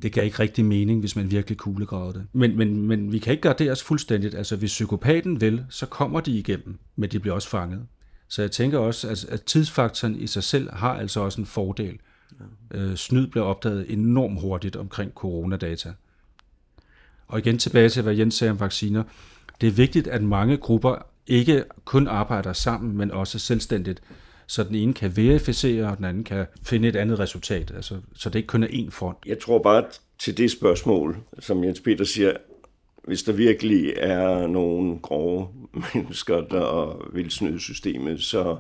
Det 0.04 0.12
gav 0.12 0.26
ikke 0.26 0.40
rigtig 0.40 0.66
mening, 0.66 1.00
hvis 1.00 1.16
man 1.16 1.32
virkelig 1.32 1.58
kuglegravede 1.58 2.14
det. 2.14 2.28
Men, 2.34 2.58
men, 2.58 2.88
men 2.88 3.12
vi 3.12 3.20
kan 3.20 3.32
ikke 3.32 3.42
gøre 3.42 3.56
det 3.60 3.72
os 3.72 3.84
fuldstændigt. 3.84 4.36
Altså 4.36 4.56
hvis 4.56 4.72
psykopaten 4.72 5.42
vil, 5.42 5.66
så 5.70 5.86
kommer 5.86 6.20
de 6.20 6.32
igennem, 6.32 6.80
men 6.96 7.12
de 7.12 7.20
bliver 7.20 7.36
også 7.36 7.50
fanget. 7.50 7.86
Så 8.28 8.42
jeg 8.42 8.52
tænker 8.52 8.78
også, 8.78 9.10
at, 9.10 9.26
at 9.26 9.42
tidsfaktoren 9.42 10.16
i 10.16 10.28
sig 10.28 10.44
selv 10.44 10.74
har 10.74 10.94
altså 10.94 11.20
også 11.20 11.42
en 11.42 11.48
fordel. 11.48 12.00
Øh, 12.72 12.96
snyd 12.96 13.28
blev 13.28 13.44
opdaget 13.44 13.94
enormt 13.94 14.42
hurtigt 14.42 14.76
omkring 14.76 15.12
coronadata. 15.12 15.94
Og 17.28 17.40
igen 17.40 17.58
tilbage 17.58 17.90
til, 17.90 18.04
hvad 18.04 18.16
Jens 18.16 18.36
sagde 18.36 18.52
om 18.52 18.60
vacciner. 18.60 19.04
Det 19.62 19.68
er 19.68 19.72
vigtigt, 19.72 20.08
at 20.08 20.24
mange 20.24 20.58
grupper 20.58 20.96
ikke 21.28 21.64
kun 21.86 22.08
arbejder 22.08 22.54
sammen, 22.54 22.98
men 22.98 23.12
også 23.12 23.40
selvstændigt. 23.40 24.02
Så 24.48 24.64
den 24.64 24.76
ene 24.76 24.94
kan 24.94 25.18
verificere, 25.18 25.90
og 25.90 25.98
den 25.98 26.06
anden 26.06 26.24
kan 26.24 26.46
finde 26.64 26.88
et 26.88 26.96
andet 26.96 27.20
resultat. 27.20 27.72
Altså, 27.76 27.96
så 28.16 28.30
det 28.30 28.40
ikke 28.40 28.48
kun 28.48 28.64
er 28.64 28.68
én 28.68 28.90
front. 28.90 29.18
Jeg 29.26 29.40
tror 29.40 29.60
bare 29.60 29.84
til 30.20 30.38
det 30.38 30.52
spørgsmål, 30.52 31.18
som 31.40 31.64
Jens 31.64 31.80
Peter 31.80 32.06
siger, 32.06 32.34
hvis 33.04 33.24
der 33.24 33.32
virkelig 33.32 33.94
er 33.98 34.48
nogle 34.48 35.00
grove 35.00 35.48
mennesker, 35.94 36.42
der 36.42 37.02
vil 37.14 37.32
snyde 37.32 37.60
systemet, 37.60 38.24
så 38.24 38.58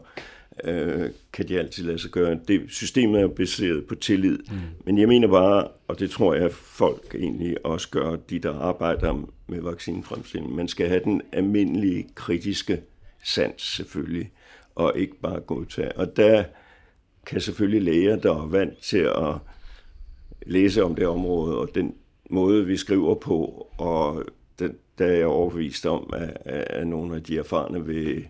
øh, 0.64 1.10
kan 1.34 1.48
de 1.48 1.60
altid 1.60 1.84
lade 1.84 2.00
sig 2.00 2.12
gøre. 2.12 2.40
Det, 2.48 2.62
systemet 2.68 3.22
er 3.22 3.28
baseret 3.28 3.86
på 3.86 3.96
tillid, 3.96 4.38
mm. 4.38 4.58
men 4.86 4.98
jeg 4.98 5.08
mener 5.08 5.28
bare, 5.28 5.68
og 5.88 6.00
det 6.00 6.12
tror 6.12 6.34
jeg 6.34 6.52
folk 6.52 7.16
egentlig 7.16 7.66
også 7.66 7.90
gør, 7.90 8.16
de 8.16 8.40
der 8.40 8.54
arbejder 8.54 9.30
med 9.48 9.62
vaccinefremstilling, 9.62 10.56
man 10.56 10.68
skal 10.68 10.88
have 10.88 11.02
den 11.04 11.22
almindelige 11.32 12.08
kritiske 12.16 12.82
sans 13.24 13.62
selvfølgelig, 13.62 14.32
og 14.76 14.94
ikke 14.96 15.16
bare 15.22 15.40
godtage. 15.40 15.98
Og 15.98 16.18
der 16.18 16.44
kan 17.26 17.42
selvfølgelig 17.42 17.82
læger, 17.82 18.16
der 18.16 18.36
er 18.44 18.48
vant 18.48 18.78
til 18.78 18.98
at 18.98 19.36
læse 20.46 20.84
om 20.84 20.96
det 20.96 21.08
område, 21.08 21.58
og 21.58 21.70
den 21.76 21.96
måde, 22.30 22.66
vi 22.66 22.78
skriver 22.78 23.16
på, 23.16 23.68
og 23.78 24.24
den, 24.60 24.76
der 24.98 25.06
er 25.06 25.14
jeg 25.14 25.28
overbevist 25.28 25.86
om, 25.86 26.14
at, 26.14 26.38
at 26.46 26.88
nogle 26.88 27.16
af 27.16 27.24
de 27.24 27.38
erfarne 27.38 27.86
vil 27.86 28.28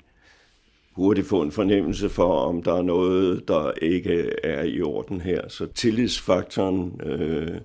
hurtigt 0.92 1.28
få 1.28 1.42
en 1.42 1.52
fornemmelse 1.52 2.10
for, 2.10 2.36
om 2.36 2.64
der 2.64 2.74
er 2.74 2.82
noget, 2.82 3.48
der 3.48 3.72
ikke 3.82 4.30
er 4.44 4.64
i 4.64 4.82
orden 4.82 5.22
her. 5.22 5.50
Så 5.50 5.66
tillidsfaktoren, 5.66 7.02
øh, 7.04 7.58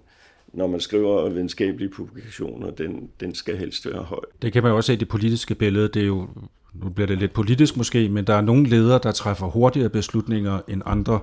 når 0.53 0.67
man 0.67 0.81
skriver 0.81 1.29
videnskabelige 1.29 1.89
publikationer, 1.89 2.71
den, 2.71 3.11
den 3.21 3.35
skal 3.35 3.57
helst 3.57 3.87
være 3.87 4.03
høj. 4.03 4.25
Det 4.43 4.53
kan 4.53 4.63
man 4.63 4.71
jo 4.71 4.77
også 4.77 4.87
se 4.87 4.93
i 4.93 4.97
det 4.97 5.09
politiske 5.09 5.55
billede. 5.55 5.89
Det 5.89 6.03
er 6.03 6.07
jo, 6.07 6.29
nu 6.75 6.89
bliver 6.89 7.07
det 7.07 7.19
lidt 7.19 7.33
politisk 7.33 7.77
måske, 7.77 8.09
men 8.09 8.25
der 8.25 8.35
er 8.35 8.41
nogle 8.41 8.69
ledere, 8.69 9.01
der 9.03 9.13
træffer 9.13 9.47
hurtigere 9.47 9.89
beslutninger 9.89 10.61
end 10.69 10.83
andre 10.87 11.21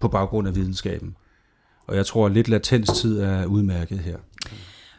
på 0.00 0.08
baggrund 0.08 0.48
af 0.48 0.54
videnskaben. 0.54 1.16
Og 1.86 1.96
jeg 1.96 2.06
tror, 2.06 2.26
at 2.26 2.32
lidt 2.32 2.48
latenstid 2.48 3.20
er 3.20 3.46
udmærket 3.46 3.98
her. 3.98 4.16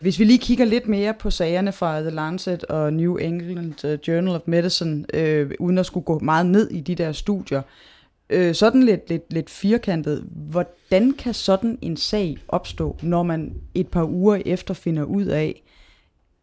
Hvis 0.02 0.20
vi 0.20 0.24
lige 0.24 0.40
kigger 0.40 0.66
lidt 0.66 0.88
mere 0.88 1.14
på 1.14 1.30
sagerne 1.30 1.72
fra 1.72 2.02
The 2.02 2.10
Lancet 2.10 2.64
og 2.64 2.94
New 2.94 3.16
England 3.16 3.86
øh, 3.86 4.00
Journal 4.08 4.36
of 4.36 4.42
Medicine, 4.46 5.06
øh, 5.14 5.52
uden 5.60 5.78
at 5.78 5.86
skulle 5.86 6.04
gå 6.04 6.20
meget 6.20 6.46
ned 6.46 6.72
i 6.72 6.80
de 6.80 6.96
der 6.96 7.12
studier, 7.12 7.62
øh, 8.30 8.56
sådan 8.56 8.84
lidt, 8.84 9.10
lidt, 9.10 9.34
lidt 9.34 9.50
firkantet, 9.50 10.26
hvordan 10.50 11.14
kan 11.14 11.34
sådan 11.34 11.78
en 11.82 11.98
sag 11.98 12.38
opstå, 12.48 12.98
når 13.02 13.24
man 13.24 13.54
et 13.74 13.88
par 13.88 14.04
uger 14.04 14.42
efter 14.46 14.74
finder 14.74 15.04
ud 15.04 15.26
af, 15.26 15.64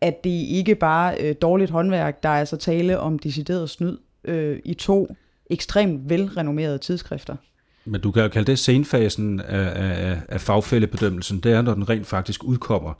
at 0.05 0.25
det 0.25 0.31
ikke 0.31 0.75
bare 0.75 1.17
øh, 1.21 1.35
dårligt 1.43 1.71
håndværk, 1.71 2.23
der 2.23 2.29
er 2.29 2.39
altså 2.39 2.57
tale 2.57 2.99
om 2.99 3.19
decideret 3.19 3.71
snyd 3.71 3.99
øh, 4.25 4.59
i 4.65 4.75
to 4.75 5.17
ekstremt 5.51 6.11
velrenommerede 6.11 6.79
tidsskrifter. 6.79 7.37
Men 7.85 8.01
du 8.01 8.11
kan 8.11 8.23
jo 8.23 8.29
kalde 8.29 8.51
det 8.51 8.59
senfasen 8.59 9.41
af, 9.41 9.73
af, 9.75 10.21
af 10.29 10.41
fagfællebedømmelsen. 10.41 11.41
Det 11.41 11.53
er, 11.53 11.63
når 11.63 11.75
den 11.75 11.89
rent 11.89 12.07
faktisk 12.07 12.45
udkommer. 12.45 12.93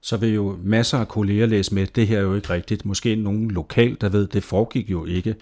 Så 0.00 0.16
vil 0.16 0.34
jo 0.34 0.58
masser 0.62 0.98
af 0.98 1.08
kolleger 1.08 1.46
læse 1.46 1.74
med, 1.74 1.86
det 1.86 2.06
her 2.06 2.18
er 2.18 2.22
jo 2.22 2.34
ikke 2.34 2.50
rigtigt. 2.50 2.84
Måske 2.84 3.16
nogen 3.16 3.50
lokal, 3.50 3.96
der 4.00 4.08
ved, 4.08 4.26
det 4.26 4.44
foregik 4.44 4.90
jo 4.90 5.04
ikke. 5.04 5.34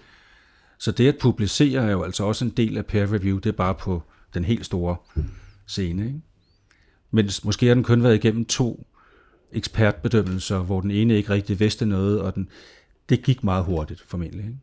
Så 0.77 0.91
det 0.91 1.07
at 1.07 1.17
publicere 1.21 1.83
er 1.83 1.91
jo 1.91 2.03
altså 2.03 2.23
også 2.23 2.45
en 2.45 2.51
del 2.57 2.77
af 2.77 2.85
peer 2.85 3.13
review. 3.13 3.37
Det 3.37 3.49
er 3.49 3.53
bare 3.53 3.75
på 3.75 4.03
den 4.33 4.45
helt 4.45 4.65
store 4.65 4.95
scene. 5.67 6.05
Ikke? 6.05 6.21
Men 7.11 7.29
måske 7.43 7.67
har 7.67 7.73
den 7.73 7.83
kun 7.83 8.03
været 8.03 8.15
igennem 8.15 8.45
to 8.45 8.87
ekspertbedømmelser, 9.53 10.59
hvor 10.59 10.81
den 10.81 10.91
ene 10.91 11.15
ikke 11.15 11.29
rigtig 11.29 11.59
vidste 11.59 11.85
noget, 11.85 12.21
og 12.21 12.35
den, 12.35 12.47
det 13.09 13.21
gik 13.21 13.43
meget 13.43 13.65
hurtigt 13.65 14.03
formentlig. 14.07 14.45
Ikke? 14.45 14.57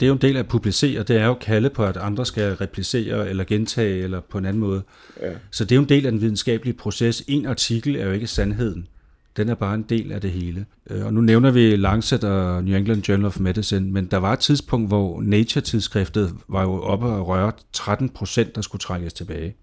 Det 0.00 0.06
er 0.06 0.08
jo 0.08 0.14
en 0.14 0.20
del 0.20 0.36
af 0.36 0.40
at 0.40 0.48
publicere, 0.48 1.02
det 1.02 1.16
er 1.16 1.26
jo 1.26 1.34
kalde 1.34 1.70
på, 1.70 1.84
at 1.84 1.96
andre 1.96 2.26
skal 2.26 2.54
replicere 2.54 3.28
eller 3.28 3.44
gentage 3.44 4.02
eller 4.02 4.20
på 4.20 4.38
en 4.38 4.44
anden 4.44 4.60
måde. 4.60 4.82
Ja. 5.22 5.32
Så 5.50 5.64
det 5.64 5.72
er 5.72 5.76
jo 5.76 5.82
en 5.82 5.88
del 5.88 6.06
af 6.06 6.12
den 6.12 6.20
videnskabelige 6.20 6.74
proces. 6.74 7.24
En 7.28 7.46
artikel 7.46 7.96
er 7.96 8.06
jo 8.06 8.12
ikke 8.12 8.26
sandheden. 8.26 8.88
Den 9.36 9.48
er 9.48 9.54
bare 9.54 9.74
en 9.74 9.82
del 9.82 10.12
af 10.12 10.20
det 10.20 10.30
hele. 10.30 10.66
Øh, 10.90 11.06
og 11.06 11.14
nu 11.14 11.20
nævner 11.20 11.50
vi 11.50 11.76
Lancet 11.76 12.24
og 12.24 12.64
New 12.64 12.76
England 12.76 13.08
Journal 13.08 13.26
of 13.26 13.40
Medicine, 13.40 13.92
men 13.92 14.06
der 14.06 14.16
var 14.16 14.32
et 14.32 14.38
tidspunkt, 14.38 14.88
hvor 14.88 15.20
Nature-tidsskriftet 15.20 16.34
var 16.48 16.62
jo 16.62 16.82
oppe 16.82 17.06
og 17.06 17.28
røre 17.28 17.52
13 17.72 18.08
procent, 18.08 18.54
der 18.54 18.60
skulle 18.60 18.80
trækkes 18.80 19.12
tilbage. 19.12 19.54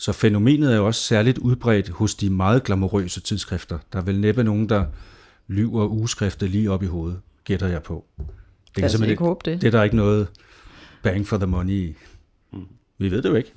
Så 0.00 0.12
fænomenet 0.12 0.72
er 0.72 0.76
jo 0.76 0.86
også 0.86 1.00
særligt 1.00 1.38
udbredt 1.38 1.88
hos 1.88 2.14
de 2.14 2.30
meget 2.30 2.64
glamourøse 2.64 3.20
tidsskrifter. 3.20 3.78
Der 3.92 3.98
er 3.98 4.02
vel 4.02 4.20
næppe 4.20 4.44
nogen, 4.44 4.68
der 4.68 4.84
lyver 5.48 5.86
ugeskriftet 5.86 6.50
lige 6.50 6.70
op 6.70 6.82
i 6.82 6.86
hovedet, 6.86 7.20
gætter 7.44 7.66
jeg 7.66 7.82
på. 7.82 8.04
Det 8.16 8.26
kan 8.76 8.90
simpelthen 8.90 9.10
ikke 9.10 9.24
håbe 9.24 9.50
det. 9.50 9.60
Det 9.60 9.66
er 9.66 9.70
der 9.70 9.82
ikke 9.82 9.96
noget 9.96 10.28
bang 11.02 11.26
for 11.26 11.36
the 11.36 11.46
money 11.46 11.72
i. 11.72 11.94
Vi 12.98 13.10
ved 13.10 13.22
det 13.22 13.28
jo 13.28 13.34
ikke. 13.34 13.54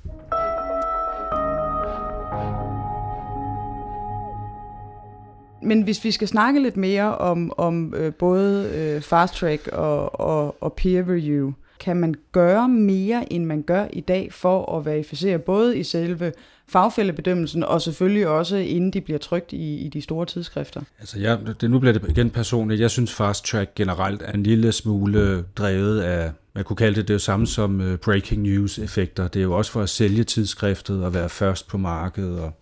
Men 5.62 5.82
hvis 5.82 6.04
vi 6.04 6.10
skal 6.10 6.28
snakke 6.28 6.62
lidt 6.62 6.76
mere 6.76 7.18
om, 7.18 7.52
om 7.56 7.94
øh, 7.94 8.14
både 8.14 8.70
øh, 8.74 9.02
fast 9.02 9.34
track 9.34 9.68
og, 9.72 10.20
og, 10.20 10.62
og 10.62 10.72
peer 10.72 11.02
review, 11.02 11.52
kan 11.80 11.96
man 11.96 12.14
gøre 12.32 12.68
mere, 12.68 13.32
end 13.32 13.44
man 13.44 13.62
gør 13.62 13.86
i 13.92 14.00
dag, 14.00 14.32
for 14.32 14.78
at 14.78 14.84
verificere 14.84 15.38
både 15.38 15.78
i 15.78 15.82
selve 15.82 16.32
fagfællebedømmelsen, 16.68 17.64
og 17.64 17.82
selvfølgelig 17.82 18.28
også 18.28 18.56
inden 18.56 18.90
de 18.90 19.00
bliver 19.00 19.18
trygt 19.18 19.52
i, 19.52 19.76
i 19.76 19.88
de 19.88 20.02
store 20.02 20.26
tidsskrifter? 20.26 20.80
Altså 21.00 21.20
ja, 21.20 21.36
det, 21.60 21.70
nu 21.70 21.78
bliver 21.78 21.92
det 21.92 22.08
igen 22.08 22.30
personligt. 22.30 22.80
Jeg 22.80 22.90
synes 22.90 23.14
fast 23.14 23.44
track 23.44 23.74
generelt 23.74 24.22
er 24.22 24.32
en 24.32 24.42
lille 24.42 24.72
smule 24.72 25.44
drevet 25.56 26.00
af, 26.00 26.32
man 26.54 26.64
kunne 26.64 26.76
kalde 26.76 26.96
det 26.96 27.08
det 27.08 27.22
samme 27.22 27.46
som 27.46 27.80
uh, 27.80 27.96
breaking 27.96 28.42
news 28.42 28.78
effekter. 28.78 29.28
Det 29.28 29.40
er 29.40 29.44
jo 29.44 29.56
også 29.56 29.72
for 29.72 29.82
at 29.82 29.88
sælge 29.88 30.24
tidsskriftet 30.24 31.04
og 31.04 31.14
være 31.14 31.28
først 31.28 31.68
på 31.68 31.78
markedet. 31.78 32.40
Og, 32.40 32.52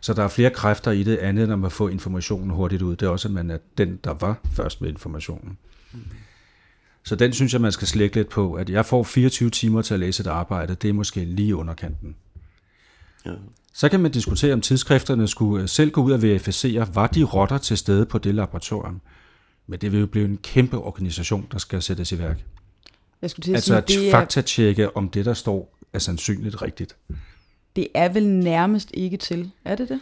så 0.00 0.14
der 0.14 0.24
er 0.24 0.28
flere 0.28 0.50
kræfter 0.50 0.90
i 0.90 1.02
det 1.02 1.16
andet, 1.16 1.48
når 1.48 1.56
man 1.56 1.70
får 1.70 1.88
informationen 1.88 2.50
hurtigt 2.50 2.82
ud. 2.82 2.96
Det 2.96 3.06
er 3.06 3.10
også, 3.10 3.28
at 3.28 3.34
man 3.34 3.50
er 3.50 3.58
den, 3.78 3.98
der 4.04 4.14
var 4.20 4.40
først 4.52 4.80
med 4.80 4.88
informationen. 4.88 5.58
Så 7.04 7.16
den 7.16 7.32
synes 7.32 7.52
jeg, 7.52 7.60
man 7.60 7.72
skal 7.72 7.88
slække 7.88 8.16
lidt 8.16 8.28
på, 8.28 8.54
at 8.54 8.70
jeg 8.70 8.86
får 8.86 9.02
24 9.02 9.50
timer 9.50 9.82
til 9.82 9.94
at 9.94 10.00
læse 10.00 10.20
et 10.20 10.26
arbejde, 10.26 10.74
det 10.74 10.88
er 10.88 10.92
måske 10.92 11.24
lige 11.24 11.56
underkanten. 11.56 12.16
Ja. 13.26 13.30
Så 13.74 13.88
kan 13.88 14.00
man 14.00 14.10
diskutere, 14.10 14.52
om 14.52 14.60
tidsskrifterne 14.60 15.28
skulle 15.28 15.68
selv 15.68 15.90
gå 15.90 16.02
ud 16.02 16.12
og 16.12 16.22
verificere, 16.22 16.94
var 16.94 17.06
de 17.06 17.22
rotter 17.22 17.58
til 17.58 17.78
stede 17.78 18.06
på 18.06 18.18
det 18.18 18.34
laboratorium. 18.34 19.00
Men 19.66 19.80
det 19.80 19.92
vil 19.92 20.00
jo 20.00 20.06
blive 20.06 20.24
en 20.24 20.38
kæmpe 20.42 20.78
organisation, 20.78 21.46
der 21.52 21.58
skal 21.58 21.82
sættes 21.82 22.12
i 22.12 22.18
værk. 22.18 22.44
Jeg 23.22 23.30
skulle 23.30 23.44
til 23.44 23.50
at 23.50 23.56
altså 23.56 23.66
sige, 23.66 23.78
at 23.78 23.88
det 23.88 24.10
faktatjekke, 24.10 24.96
om 24.96 25.08
det, 25.08 25.24
der 25.24 25.34
står, 25.34 25.78
er 25.92 25.98
sandsynligt 25.98 26.62
rigtigt. 26.62 26.96
Det 27.76 27.88
er 27.94 28.08
vel 28.08 28.28
nærmest 28.28 28.90
ikke 28.94 29.16
til, 29.16 29.50
er 29.64 29.74
det 29.74 29.88
det? 29.88 30.00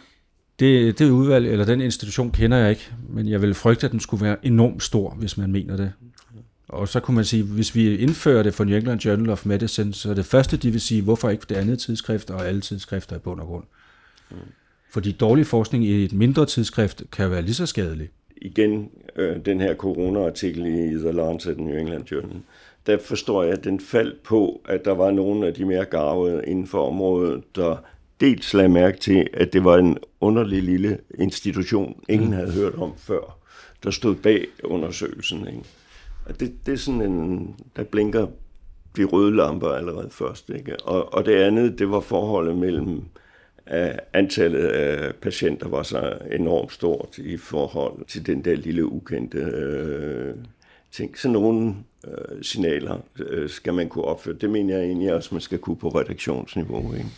Det, 0.59 0.99
det 0.99 1.09
udvalg, 1.09 1.47
eller 1.47 1.65
den 1.65 1.81
institution 1.81 2.31
kender 2.31 2.57
jeg 2.57 2.69
ikke, 2.69 2.91
men 3.09 3.29
jeg 3.29 3.41
vil 3.41 3.53
frygte, 3.53 3.85
at 3.85 3.91
den 3.91 3.99
skulle 3.99 4.25
være 4.25 4.45
enormt 4.45 4.83
stor, 4.83 5.13
hvis 5.13 5.37
man 5.37 5.51
mener 5.51 5.77
det. 5.77 5.93
Og 6.71 6.87
så 6.87 6.99
kunne 6.99 7.15
man 7.15 7.25
sige, 7.25 7.43
hvis 7.43 7.75
vi 7.75 7.97
indfører 7.97 8.43
det 8.43 8.53
for 8.53 8.63
New 8.63 8.77
England 8.77 8.99
Journal 8.99 9.29
of 9.29 9.45
Medicine, 9.45 9.93
så 9.93 10.09
er 10.09 10.13
det 10.13 10.25
første, 10.25 10.57
de 10.57 10.71
vil 10.71 10.81
sige, 10.81 11.01
hvorfor 11.01 11.29
ikke 11.29 11.45
det 11.49 11.55
andet 11.55 11.79
tidsskrift 11.79 12.29
og 12.29 12.47
alle 12.47 12.61
tidsskrifter 12.61 13.15
i 13.15 13.19
bund 13.19 13.39
og 13.39 13.47
grund. 13.47 13.63
Mm. 14.31 14.37
Fordi 14.91 15.11
dårlig 15.11 15.45
forskning 15.45 15.85
i 15.85 16.05
et 16.05 16.13
mindre 16.13 16.45
tidsskrift 16.45 17.03
kan 17.11 17.31
være 17.31 17.41
lige 17.41 17.53
så 17.53 17.65
skadelig. 17.65 18.09
Igen, 18.37 18.89
øh, 19.15 19.45
den 19.45 19.61
her 19.61 19.75
corona-artikel 19.75 20.65
i 20.65 20.99
The 20.99 21.11
Lancet 21.11 21.59
New 21.59 21.77
England 21.77 22.05
Journal, 22.11 22.41
der 22.85 22.97
forstår 22.97 23.43
jeg, 23.43 23.53
at 23.53 23.63
den 23.63 23.79
faldt 23.79 24.23
på, 24.23 24.61
at 24.65 24.85
der 24.85 24.91
var 24.91 25.11
nogle 25.11 25.47
af 25.47 25.53
de 25.53 25.65
mere 25.65 25.85
gavede 25.85 26.43
inden 26.47 26.67
for 26.67 26.87
området, 26.87 27.43
der 27.55 27.75
dels 28.21 28.53
lagde 28.53 28.69
mærke 28.69 28.99
til, 28.99 29.27
at 29.33 29.53
det 29.53 29.63
var 29.63 29.77
en 29.77 29.97
underlig 30.21 30.63
lille 30.63 30.97
institution, 31.19 32.03
ingen 32.09 32.29
mm. 32.29 32.35
havde 32.35 32.51
hørt 32.51 32.75
om 32.75 32.93
før, 32.97 33.37
der 33.83 33.91
stod 33.91 34.15
bag 34.15 34.45
undersøgelsen. 34.63 35.47
Ikke? 35.47 35.63
Og 36.25 36.39
det, 36.39 36.53
det 36.65 36.73
er 36.73 36.77
sådan 36.77 37.01
en, 37.01 37.55
der 37.75 37.83
blinker 37.83 38.27
de 38.97 39.03
røde 39.03 39.35
lamper 39.35 39.67
allerede 39.67 40.09
først. 40.11 40.49
Ikke? 40.49 40.83
Og, 40.83 41.13
og 41.13 41.25
det 41.25 41.35
andet, 41.35 41.79
det 41.79 41.91
var 41.91 41.99
forholdet 41.99 42.55
mellem 42.55 43.03
at 43.65 43.99
antallet 44.13 44.65
af 44.65 45.15
patienter 45.15 45.67
var 45.67 45.83
så 45.83 46.17
enormt 46.31 46.71
stort 46.71 47.17
i 47.17 47.37
forhold 47.37 48.05
til 48.05 48.25
den 48.25 48.45
der 48.45 48.55
lille 48.55 48.85
ukendte 48.85 49.37
øh, 49.37 50.35
ting. 50.91 51.17
Så 51.17 51.29
nogle 51.29 51.75
øh, 52.07 52.43
signaler 52.43 52.97
øh, 53.19 53.49
skal 53.49 53.73
man 53.73 53.89
kunne 53.89 54.05
opføre. 54.05 54.35
Det 54.35 54.49
mener 54.49 54.77
jeg 54.77 54.85
egentlig 54.85 55.13
også, 55.13 55.29
man 55.31 55.41
skal 55.41 55.59
kunne 55.59 55.75
på 55.75 55.89
redaktionsniveau. 55.89 56.93
Ikke? 56.93 57.09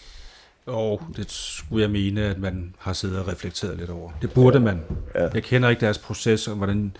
Og 0.65 1.01
det 1.17 1.31
skulle 1.31 1.81
jeg 1.81 1.91
mene, 1.91 2.21
at 2.21 2.39
man 2.39 2.75
har 2.77 2.93
siddet 2.93 3.19
og 3.19 3.27
reflekteret 3.27 3.77
lidt 3.77 3.89
over. 3.89 4.11
Det 4.21 4.33
burde 4.33 4.59
man. 4.59 4.81
Ja. 5.15 5.29
Jeg 5.33 5.43
kender 5.43 5.69
ikke 5.69 5.79
deres 5.79 5.97
proces, 5.97 6.47
og 6.47 6.55
hvordan 6.55 6.95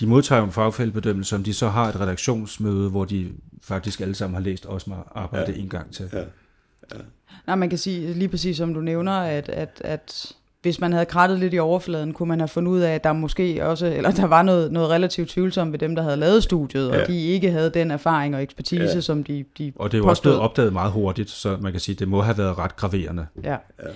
de 0.00 0.06
modtager 0.06 0.38
jo 0.38 0.46
en 0.46 0.52
fagfældebedømmelse, 0.52 1.36
om 1.36 1.44
de 1.44 1.54
så 1.54 1.68
har 1.68 1.88
et 1.88 2.00
redaktionsmøde, 2.00 2.90
hvor 2.90 3.04
de 3.04 3.32
faktisk 3.62 4.00
alle 4.00 4.14
sammen 4.14 4.34
har 4.34 4.42
læst 4.42 4.66
også 4.66 4.90
med 4.90 4.96
arbejde 5.14 5.52
ja. 5.52 5.58
en 5.58 5.68
gang 5.68 5.92
til. 5.92 6.08
Ja. 6.12 6.18
Ja. 6.18 7.00
Nej, 7.46 7.56
man 7.56 7.68
kan 7.68 7.78
sige 7.78 8.12
lige 8.12 8.28
præcis 8.28 8.56
som 8.56 8.74
du 8.74 8.80
nævner, 8.80 9.12
at, 9.12 9.48
at, 9.48 9.80
at 9.84 10.32
hvis 10.62 10.80
man 10.80 10.92
havde 10.92 11.06
krattet 11.06 11.38
lidt 11.38 11.54
i 11.54 11.58
overfladen, 11.58 12.12
kunne 12.12 12.28
man 12.28 12.40
have 12.40 12.48
fundet 12.48 12.72
ud 12.72 12.80
af, 12.80 12.94
at 12.94 13.04
der 13.04 13.12
måske 13.12 13.66
også, 13.66 13.86
eller 13.86 14.10
der 14.10 14.26
var 14.26 14.42
noget, 14.42 14.72
noget 14.72 14.90
relativt 14.90 15.28
tvivlsomt 15.28 15.72
ved 15.72 15.78
dem, 15.78 15.94
der 15.94 16.02
havde 16.02 16.16
lavet 16.16 16.42
studiet, 16.42 16.90
ja. 16.90 17.00
og 17.00 17.08
de 17.08 17.26
ikke 17.26 17.50
havde 17.50 17.70
den 17.70 17.90
erfaring 17.90 18.34
og 18.34 18.42
ekspertise, 18.42 18.82
ja. 18.82 19.00
som 19.00 19.24
de, 19.24 19.44
de 19.58 19.72
Og 19.76 19.92
det 19.92 19.98
er 19.98 20.02
jo 20.02 20.08
også 20.08 20.22
blevet 20.22 20.38
opdaget 20.38 20.72
meget 20.72 20.92
hurtigt, 20.92 21.30
så 21.30 21.56
man 21.60 21.72
kan 21.72 21.80
sige, 21.80 21.94
at 21.94 21.98
det 21.98 22.08
må 22.08 22.22
have 22.22 22.38
været 22.38 22.58
ret 22.58 22.76
graverende. 22.76 23.26
Ja. 23.44 23.50
ja. 23.50 23.88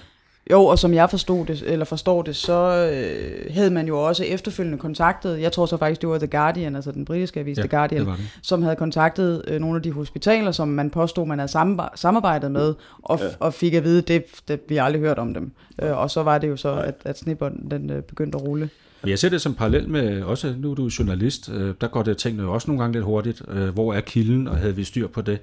Jo, 0.51 0.65
og 0.65 0.79
som 0.79 0.95
jeg 0.95 1.11
forstod 1.11 1.47
det, 1.47 1.63
eller 1.67 1.85
forstår 1.85 2.23
det, 2.23 2.37
så 2.37 2.91
øh, 2.93 3.55
havde 3.55 3.71
man 3.71 3.89
jo 3.89 4.07
også 4.07 4.25
efterfølgende 4.25 4.79
kontaktet, 4.79 5.41
jeg 5.41 5.53
tror 5.53 5.67
så 5.67 5.77
faktisk, 5.77 6.01
det 6.01 6.09
var 6.09 6.19
The 6.19 6.27
Guardian, 6.27 6.77
altså 6.77 6.93
den 6.93 7.05
britiske 7.05 7.41
avis 7.41 7.59
ja, 7.59 7.63
The 7.63 7.69
Guardian, 7.69 8.07
det 8.07 8.19
det. 8.19 8.39
som 8.43 8.63
havde 8.63 8.77
kontaktet 8.77 9.43
øh, 9.49 9.61
nogle 9.61 9.77
af 9.77 9.83
de 9.83 9.93
hospitaler, 9.93 10.53
som 10.53 10.69
man 10.69 10.91
påstod, 10.91 11.27
man 11.27 11.39
havde 11.39 11.51
samarbejdet 11.95 12.53
med, 12.53 12.75
og, 13.03 13.19
ja. 13.23 13.27
og 13.41 13.55
fik 13.55 13.75
at 13.75 13.85
vide, 13.85 14.03
det, 14.03 14.25
det 14.49 14.61
vi 14.69 14.77
aldrig 14.77 15.03
hørt 15.03 15.19
om 15.19 15.35
dem. 15.35 15.53
Øh, 15.83 15.99
og 15.99 16.11
så 16.11 16.23
var 16.23 16.39
det 16.39 16.49
jo 16.49 16.57
så, 16.57 16.75
at, 16.75 16.95
at 17.05 17.19
snibbonden 17.19 17.71
den 17.71 17.91
øh, 17.91 18.03
begyndte 18.03 18.39
at 18.39 18.43
rulle. 18.43 18.71
Jeg 19.07 19.19
ser 19.19 19.29
det 19.29 19.41
som 19.41 19.55
parallel 19.55 19.89
med, 19.89 20.23
også 20.23 20.55
nu 20.59 20.71
er 20.71 20.75
du 20.75 20.91
journalist, 20.99 21.51
øh, 21.51 21.75
der 21.81 21.89
går 21.89 22.03
det 22.03 22.17
tingene 22.17 22.43
jo 22.43 22.53
også 22.53 22.71
nogle 22.71 22.83
gange 22.83 22.93
lidt 22.93 23.05
hurtigt. 23.05 23.43
Øh, 23.49 23.69
hvor 23.69 23.95
er 23.95 24.01
kilden, 24.01 24.49
og 24.49 24.57
havde 24.57 24.77
vi 24.77 24.85
styr 24.85 25.07
på 25.07 25.23
det? 25.23 25.39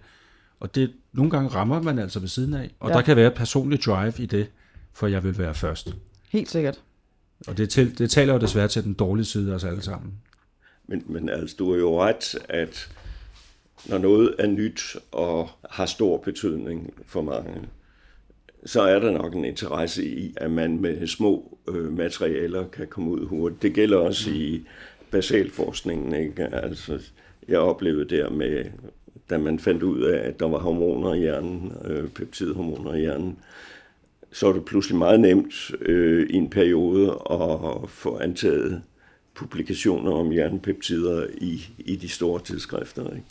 Og 0.60 0.76
det 0.76 0.92
nogle 1.14 1.32
gange 1.32 1.50
rammer 1.50 1.82
man 1.82 2.00
altså 2.00 2.20
ved 2.20 2.28
siden 2.28 2.54
af, 2.54 2.72
og 2.80 2.90
ja. 2.90 2.96
der 2.96 3.02
kan 3.02 3.16
være 3.16 3.28
et 3.28 3.34
personligt 3.34 3.86
drive 3.86 4.14
i 4.18 4.26
det 4.26 4.48
for 4.98 5.08
jeg 5.08 5.24
vil 5.24 5.38
være 5.38 5.56
først. 5.56 5.96
Helt 6.30 6.50
sikkert. 6.50 6.82
Og 7.48 7.58
det, 7.58 7.70
til, 7.70 7.98
det 7.98 8.10
taler 8.10 8.34
jo 8.34 8.40
desværre 8.40 8.68
til 8.68 8.84
den 8.84 8.94
dårlige 8.94 9.26
side 9.26 9.52
af 9.52 9.56
os 9.56 9.64
alle 9.64 9.82
sammen. 9.82 10.14
Men, 10.88 11.04
men 11.06 11.30
altså, 11.30 11.56
du 11.60 11.72
er 11.72 11.78
jo 11.78 12.04
ret, 12.04 12.36
at 12.50 12.90
når 13.86 13.98
noget 13.98 14.36
er 14.40 14.48
nyt 14.48 14.96
og 15.12 15.50
har 15.70 15.86
stor 15.86 16.18
betydning 16.18 16.94
for 17.06 17.22
mange, 17.22 17.62
så 18.66 18.82
er 18.82 19.00
der 19.00 19.12
nok 19.12 19.36
en 19.36 19.46
interesse 19.46 20.06
i, 20.06 20.34
at 20.38 20.52
man 20.52 20.82
med 20.82 21.08
små 21.08 21.58
øh, 21.68 21.98
materialer 21.98 22.68
kan 22.68 22.88
komme 22.88 23.12
ud 23.12 23.26
hurtigt. 23.26 23.62
Det 23.62 23.74
gælder 23.74 23.98
også 23.98 24.30
i 24.30 24.66
basalforskningen. 25.12 26.14
Ikke? 26.14 26.48
Altså, 26.48 27.00
jeg 27.48 27.60
oplevede 27.60 28.16
der 28.18 28.30
med, 28.30 28.66
da 29.30 29.38
man 29.38 29.60
fandt 29.60 29.84
ud 29.84 30.02
af, 30.02 30.28
at 30.28 30.40
der 30.40 30.48
var 30.48 30.60
hormoner 30.60 31.14
i 31.14 31.20
hjernen, 31.20 31.74
øh, 31.86 32.10
peptidhormoner 32.10 32.94
i 32.94 33.00
hjernen, 33.00 33.40
så 34.32 34.48
er 34.48 34.54
det 34.54 34.66
pludselig 34.66 34.98
meget 34.98 35.20
nemt 35.20 35.72
øh, 35.82 36.30
i 36.30 36.34
en 36.34 36.50
periode 36.50 37.10
at 37.32 37.90
få 37.90 38.18
antaget 38.18 38.82
publikationer 39.36 40.12
om 40.12 40.32
hjernepeptider 40.32 41.28
i, 41.38 41.68
i 41.80 41.96
de 41.96 42.10
store 42.10 42.42
tidsskrifter. 42.42 43.10
Ikke? 43.10 43.26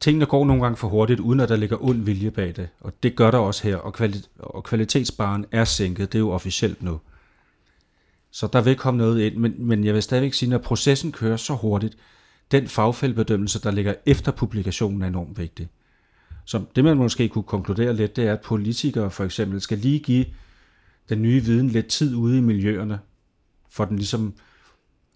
Tingene 0.00 0.26
går 0.26 0.44
nogle 0.44 0.62
gange 0.62 0.76
for 0.76 0.88
hurtigt, 0.88 1.20
uden 1.20 1.40
at 1.40 1.48
der 1.48 1.56
ligger 1.56 1.84
ond 1.84 2.04
vilje 2.04 2.30
bag 2.30 2.56
det, 2.56 2.68
og 2.80 2.92
det 3.02 3.16
gør 3.16 3.30
der 3.30 3.38
også 3.38 3.62
her, 3.62 3.76
og, 3.76 3.94
kvali- 4.00 4.28
og 4.38 4.64
kvalitetsbaren 4.64 5.46
er 5.52 5.64
sænket, 5.64 6.12
det 6.12 6.18
er 6.18 6.22
jo 6.22 6.30
officielt 6.30 6.82
nu. 6.82 7.00
Så 8.30 8.48
der 8.52 8.60
vil 8.60 8.76
komme 8.76 8.98
noget 8.98 9.20
ind, 9.20 9.36
men, 9.36 9.54
men 9.58 9.84
jeg 9.84 9.94
vil 9.94 10.02
stadigvæk 10.02 10.32
sige, 10.32 10.50
når 10.50 10.58
processen 10.58 11.12
kører 11.12 11.36
så 11.36 11.54
hurtigt, 11.54 11.96
den 12.52 12.68
fagfældbedømmelse, 12.68 13.62
der 13.62 13.70
ligger 13.70 13.94
efter 14.06 14.32
publikationen, 14.32 15.02
er 15.02 15.06
enormt 15.06 15.38
vigtig. 15.38 15.68
Så 16.46 16.60
det, 16.76 16.84
man 16.84 16.96
måske 16.96 17.28
kunne 17.28 17.44
konkludere 17.44 17.94
lidt, 17.94 18.16
det 18.16 18.26
er, 18.26 18.32
at 18.32 18.40
politikere 18.40 19.10
for 19.10 19.24
eksempel 19.24 19.60
skal 19.60 19.78
lige 19.78 19.98
give 19.98 20.24
den 21.08 21.22
nye 21.22 21.40
viden 21.40 21.68
lidt 21.68 21.86
tid 21.86 22.14
ude 22.14 22.38
i 22.38 22.40
miljøerne, 22.40 22.98
for 23.70 23.84
den 23.84 23.96
ligesom 23.96 24.34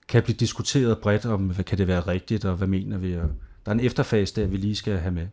kan 0.09 0.23
blive 0.23 0.37
diskuteret 0.37 0.99
bredt 0.99 1.27
om, 1.27 1.40
hvad 1.40 1.64
kan 1.64 1.79
det 1.79 1.87
være 1.87 2.01
rigtigt, 2.01 2.45
og 2.45 2.57
hvad 2.57 2.69
mener 2.69 2.99
vi, 2.99 3.16
og 3.16 3.29
der 3.64 3.71
er 3.71 3.75
en 3.75 3.81
efterfase 3.81 4.40
der, 4.40 4.47
vi 4.47 4.57
lige 4.57 4.77
skal 4.77 4.99
have 4.99 5.14
med. 5.14 5.27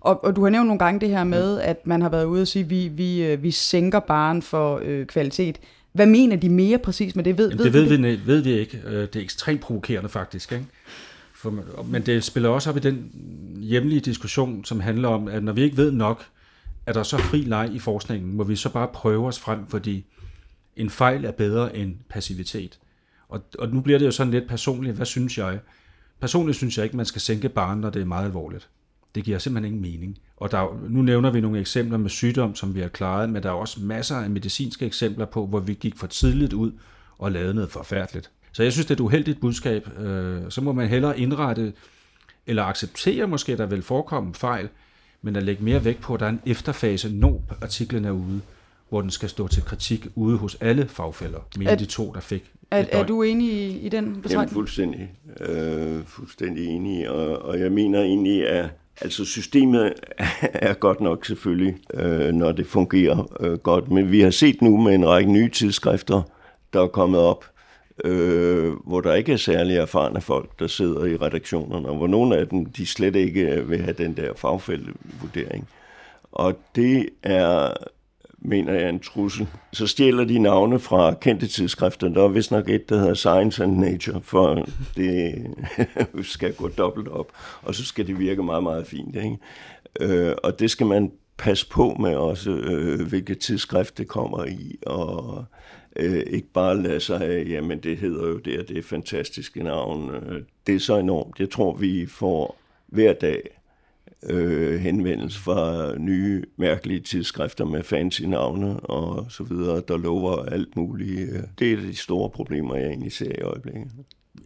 Og, 0.00 0.24
og 0.24 0.36
du 0.36 0.42
har 0.42 0.50
nævnt 0.50 0.66
nogle 0.66 0.78
gange 0.78 1.00
det 1.00 1.08
her 1.08 1.24
med, 1.24 1.60
at 1.60 1.86
man 1.86 2.02
har 2.02 2.08
været 2.08 2.24
ude 2.24 2.42
og 2.42 2.48
sige, 2.48 2.64
at 2.64 2.70
vi, 2.70 2.88
vi, 2.88 3.24
øh, 3.24 3.42
vi 3.42 3.50
sænker 3.50 4.00
baren 4.00 4.42
for 4.42 4.80
øh, 4.84 5.06
kvalitet. 5.06 5.58
Hvad 5.92 6.06
mener 6.06 6.36
de 6.36 6.48
mere 6.48 6.78
præcis 6.78 7.16
med 7.16 7.24
det? 7.24 7.38
Ved, 7.38 7.48
Jamen, 7.50 7.64
det 7.64 7.72
ved, 7.72 7.88
ved, 7.88 7.98
vi, 7.98 8.20
ved 8.26 8.40
vi 8.40 8.52
ikke. 8.52 8.82
Øh, 8.86 9.00
det 9.00 9.16
er 9.16 9.20
ekstremt 9.20 9.60
provokerende 9.60 10.08
faktisk. 10.08 10.52
Ikke? 10.52 10.64
For, 11.40 11.82
men 11.82 12.06
det 12.06 12.24
spiller 12.24 12.48
også 12.48 12.70
op 12.70 12.76
i 12.76 12.80
den 12.80 13.10
hjemlige 13.60 14.00
diskussion, 14.00 14.64
som 14.64 14.80
handler 14.80 15.08
om, 15.08 15.28
at 15.28 15.44
når 15.44 15.52
vi 15.52 15.62
ikke 15.62 15.76
ved 15.76 15.92
nok, 15.92 16.24
er 16.86 16.92
der 16.92 17.02
så 17.02 17.18
fri 17.18 17.42
leg 17.42 17.70
i 17.72 17.78
forskningen, 17.78 18.36
må 18.36 18.44
vi 18.44 18.56
så 18.56 18.68
bare 18.68 18.88
prøve 18.88 19.26
os 19.26 19.38
frem, 19.38 19.66
fordi 19.66 20.04
en 20.76 20.90
fejl 20.90 21.24
er 21.24 21.30
bedre 21.30 21.76
end 21.76 21.94
passivitet. 22.08 22.78
Og, 23.28 23.42
og 23.58 23.68
nu 23.68 23.80
bliver 23.80 23.98
det 23.98 24.06
jo 24.06 24.10
sådan 24.10 24.30
lidt 24.30 24.48
personligt, 24.48 24.96
hvad 24.96 25.06
synes 25.06 25.38
jeg? 25.38 25.60
Personligt 26.20 26.56
synes 26.56 26.76
jeg 26.76 26.84
ikke, 26.84 26.96
man 26.96 27.06
skal 27.06 27.20
sænke 27.20 27.48
barnet, 27.48 27.82
når 27.82 27.90
det 27.90 28.02
er 28.02 28.06
meget 28.06 28.24
alvorligt. 28.24 28.68
Det 29.14 29.24
giver 29.24 29.38
simpelthen 29.38 29.74
ingen 29.74 29.92
mening. 29.92 30.18
Og 30.36 30.50
der, 30.50 30.88
nu 30.88 31.02
nævner 31.02 31.30
vi 31.30 31.40
nogle 31.40 31.60
eksempler 31.60 31.98
med 31.98 32.10
sygdom, 32.10 32.54
som 32.54 32.74
vi 32.74 32.80
har 32.80 32.88
klaret, 32.88 33.30
men 33.30 33.42
der 33.42 33.48
er 33.48 33.54
også 33.54 33.80
masser 33.80 34.16
af 34.16 34.30
medicinske 34.30 34.86
eksempler 34.86 35.26
på, 35.26 35.46
hvor 35.46 35.60
vi 35.60 35.74
gik 35.74 35.96
for 35.96 36.06
tidligt 36.06 36.52
ud 36.52 36.72
og 37.18 37.32
lavede 37.32 37.54
noget 37.54 37.70
forfærdeligt. 37.70 38.30
Så 38.52 38.62
jeg 38.62 38.72
synes, 38.72 38.86
det 38.86 38.90
er 38.90 38.96
et 38.96 39.00
uheldigt 39.00 39.40
budskab. 39.40 39.98
Øh, 39.98 40.42
så 40.48 40.60
må 40.60 40.72
man 40.72 40.88
hellere 40.88 41.20
indrette 41.20 41.72
eller 42.46 42.64
acceptere 42.64 43.26
måske, 43.26 43.52
at 43.52 43.58
der 43.58 43.66
vil 43.66 43.82
forekomme 43.82 44.34
fejl, 44.34 44.68
men 45.22 45.36
at 45.36 45.42
lægge 45.42 45.64
mere 45.64 45.84
vægt 45.84 46.00
på, 46.00 46.14
at 46.14 46.20
der 46.20 46.26
er 46.26 46.30
en 46.30 46.40
efterfase, 46.46 47.12
når 47.14 47.42
artiklen 47.62 48.04
er 48.04 48.10
ude, 48.10 48.40
hvor 48.88 49.00
den 49.00 49.10
skal 49.10 49.28
stå 49.28 49.48
til 49.48 49.62
kritik 49.62 50.06
ude 50.14 50.36
hos 50.36 50.56
alle 50.60 50.88
fagfælder, 50.88 51.38
mere 51.58 51.76
de 51.76 51.84
to, 51.84 52.12
der 52.12 52.20
fik 52.20 52.52
er, 52.70 52.84
er 52.92 53.06
du 53.06 53.22
enig 53.22 53.52
i, 53.52 53.78
i 53.78 53.88
den 53.88 54.04
betragtning? 54.04 54.32
Jamen, 54.32 54.48
fuldstændig. 54.48 55.12
Øh, 55.40 56.04
fuldstændig 56.06 56.66
enig, 56.66 57.10
og, 57.10 57.42
og 57.42 57.60
jeg 57.60 57.72
mener 57.72 58.00
egentlig, 58.02 58.48
at 58.48 58.68
altså 59.00 59.24
systemet 59.24 59.92
er 60.42 60.74
godt 60.74 61.00
nok 61.00 61.26
selvfølgelig, 61.26 61.76
øh, 61.94 62.32
når 62.32 62.52
det 62.52 62.66
fungerer 62.66 63.32
øh, 63.40 63.58
godt, 63.58 63.90
men 63.90 64.12
vi 64.12 64.20
har 64.20 64.30
set 64.30 64.62
nu 64.62 64.76
med 64.76 64.94
en 64.94 65.08
række 65.08 65.32
nye 65.32 65.48
tidsskrifter, 65.48 66.22
der 66.72 66.82
er 66.82 66.86
kommet 66.86 67.20
op, 67.20 67.44
øh, 68.04 68.72
hvor 68.86 69.00
der 69.00 69.14
ikke 69.14 69.32
er 69.32 69.36
særlig 69.36 69.76
erfarne 69.76 70.20
folk, 70.20 70.58
der 70.58 70.66
sidder 70.66 71.04
i 71.04 71.16
redaktionerne, 71.16 71.88
og 71.88 71.96
hvor 71.96 72.06
nogle 72.06 72.36
af 72.36 72.48
dem, 72.48 72.66
de 72.66 72.86
slet 72.86 73.16
ikke 73.16 73.64
vil 73.66 73.82
have 73.82 73.94
den 73.98 74.16
der 74.16 74.34
fagfældevurdering. 74.36 75.68
Og 76.32 76.58
det 76.74 77.08
er 77.22 77.72
mener 78.42 78.72
jeg, 78.72 78.88
en 78.88 79.00
trussel. 79.00 79.46
Så 79.72 79.86
stjæler 79.86 80.24
de 80.24 80.38
navne 80.38 80.78
fra 80.78 81.14
kendte 81.14 81.46
tidsskrifter. 81.46 82.08
Der 82.08 82.24
er 82.24 82.28
vist 82.28 82.50
nok 82.50 82.68
et, 82.68 82.88
der 82.88 82.98
hedder 82.98 83.14
Science 83.14 83.62
and 83.62 83.76
Nature, 83.76 84.20
for 84.22 84.68
det 84.96 85.34
skal 86.22 86.54
gå 86.54 86.68
dobbelt 86.68 87.08
op, 87.08 87.32
og 87.62 87.74
så 87.74 87.84
skal 87.84 88.06
det 88.06 88.18
virke 88.18 88.42
meget, 88.42 88.62
meget 88.62 88.86
fint. 88.86 89.16
Ikke? 89.16 89.38
Øh, 90.00 90.34
og 90.42 90.60
det 90.60 90.70
skal 90.70 90.86
man 90.86 91.12
passe 91.36 91.68
på 91.68 91.96
med 92.00 92.16
også, 92.16 92.50
øh, 92.50 93.08
hvilket 93.08 93.38
tidsskrift 93.38 93.98
det 93.98 94.08
kommer 94.08 94.44
i, 94.44 94.78
og 94.86 95.44
øh, 95.96 96.22
ikke 96.26 96.52
bare 96.52 96.82
lade 96.82 97.00
sig 97.00 97.20
af, 97.22 97.46
jamen 97.48 97.78
det 97.78 97.96
hedder 97.96 98.28
jo 98.28 98.38
det, 98.38 98.60
og 98.60 98.68
det 98.68 98.78
er 98.78 98.82
fantastiske 98.82 99.62
navn. 99.62 100.14
Øh, 100.14 100.42
det 100.66 100.74
er 100.74 100.78
så 100.80 100.98
enormt. 100.98 101.40
Jeg 101.40 101.50
tror, 101.50 101.76
vi 101.76 102.06
får 102.06 102.60
hver 102.86 103.12
dag 103.12 103.60
øh, 104.22 104.80
henvendelse 104.80 105.40
fra 105.40 105.92
nye, 105.98 106.44
mærkelige 106.56 107.00
tidsskrifter 107.00 107.64
med 107.64 107.82
fancy 107.82 108.22
navne 108.22 108.80
og 108.80 109.26
så 109.28 109.44
videre, 109.44 109.82
der 109.88 109.96
lover 109.96 110.44
alt 110.44 110.76
muligt. 110.76 111.30
Det 111.58 111.72
er 111.72 111.76
de 111.76 111.96
store 111.96 112.30
problemer, 112.30 112.76
jeg 112.76 112.86
egentlig 112.86 113.12
ser 113.12 113.32
i 113.38 113.42
øjeblikket. 113.42 113.90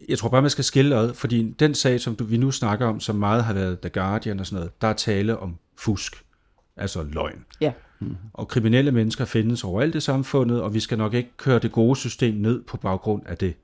Jeg 0.08 0.18
tror 0.18 0.28
bare, 0.28 0.42
man 0.42 0.50
skal 0.50 0.64
skille 0.64 0.96
ad, 0.96 1.14
fordi 1.14 1.54
den 1.58 1.74
sag, 1.74 2.00
som 2.00 2.16
vi 2.28 2.36
nu 2.36 2.50
snakker 2.50 2.86
om, 2.86 3.00
som 3.00 3.16
meget 3.16 3.44
har 3.44 3.54
været 3.54 3.80
The 3.80 3.90
Guardian 3.90 4.40
og 4.40 4.46
sådan 4.46 4.56
noget, 4.56 4.80
der 4.80 4.88
er 4.88 4.92
tale 4.92 5.38
om 5.38 5.56
fusk, 5.78 6.24
altså 6.76 7.02
løgn. 7.02 7.44
Ja. 7.60 7.72
Mm. 8.00 8.16
Og 8.32 8.48
kriminelle 8.48 8.92
mennesker 8.92 9.24
findes 9.24 9.64
overalt 9.64 9.94
i 9.94 10.00
samfundet, 10.00 10.62
og 10.62 10.74
vi 10.74 10.80
skal 10.80 10.98
nok 10.98 11.14
ikke 11.14 11.30
køre 11.36 11.58
det 11.58 11.72
gode 11.72 11.96
system 11.96 12.34
ned 12.34 12.62
på 12.62 12.76
baggrund 12.76 13.22
af 13.26 13.38
det. 13.38 13.54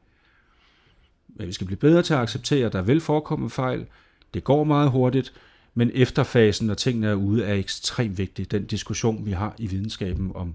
Men 1.29 1.47
vi 1.47 1.53
skal 1.53 1.67
blive 1.67 1.79
bedre 1.79 2.03
til 2.03 2.15
at 2.15 2.21
acceptere, 2.21 2.67
at 2.67 2.73
der 2.73 2.83
vil 2.83 3.01
forekomme 3.01 3.51
fejl. 3.51 3.87
Det 4.35 4.45
går 4.45 4.65
meget 4.65 4.91
hurtigt, 4.91 5.33
men 5.75 5.91
efterfasen, 5.95 6.67
når 6.67 6.75
tingene 6.75 7.07
er 7.07 7.15
ude, 7.15 7.45
er 7.45 7.55
ekstremt 7.55 8.19
vigtig. 8.19 8.51
Den 8.51 8.65
diskussion, 8.65 9.27
vi 9.27 9.31
har 9.31 9.55
i 9.59 9.67
videnskaben 9.67 10.33
om, 10.35 10.55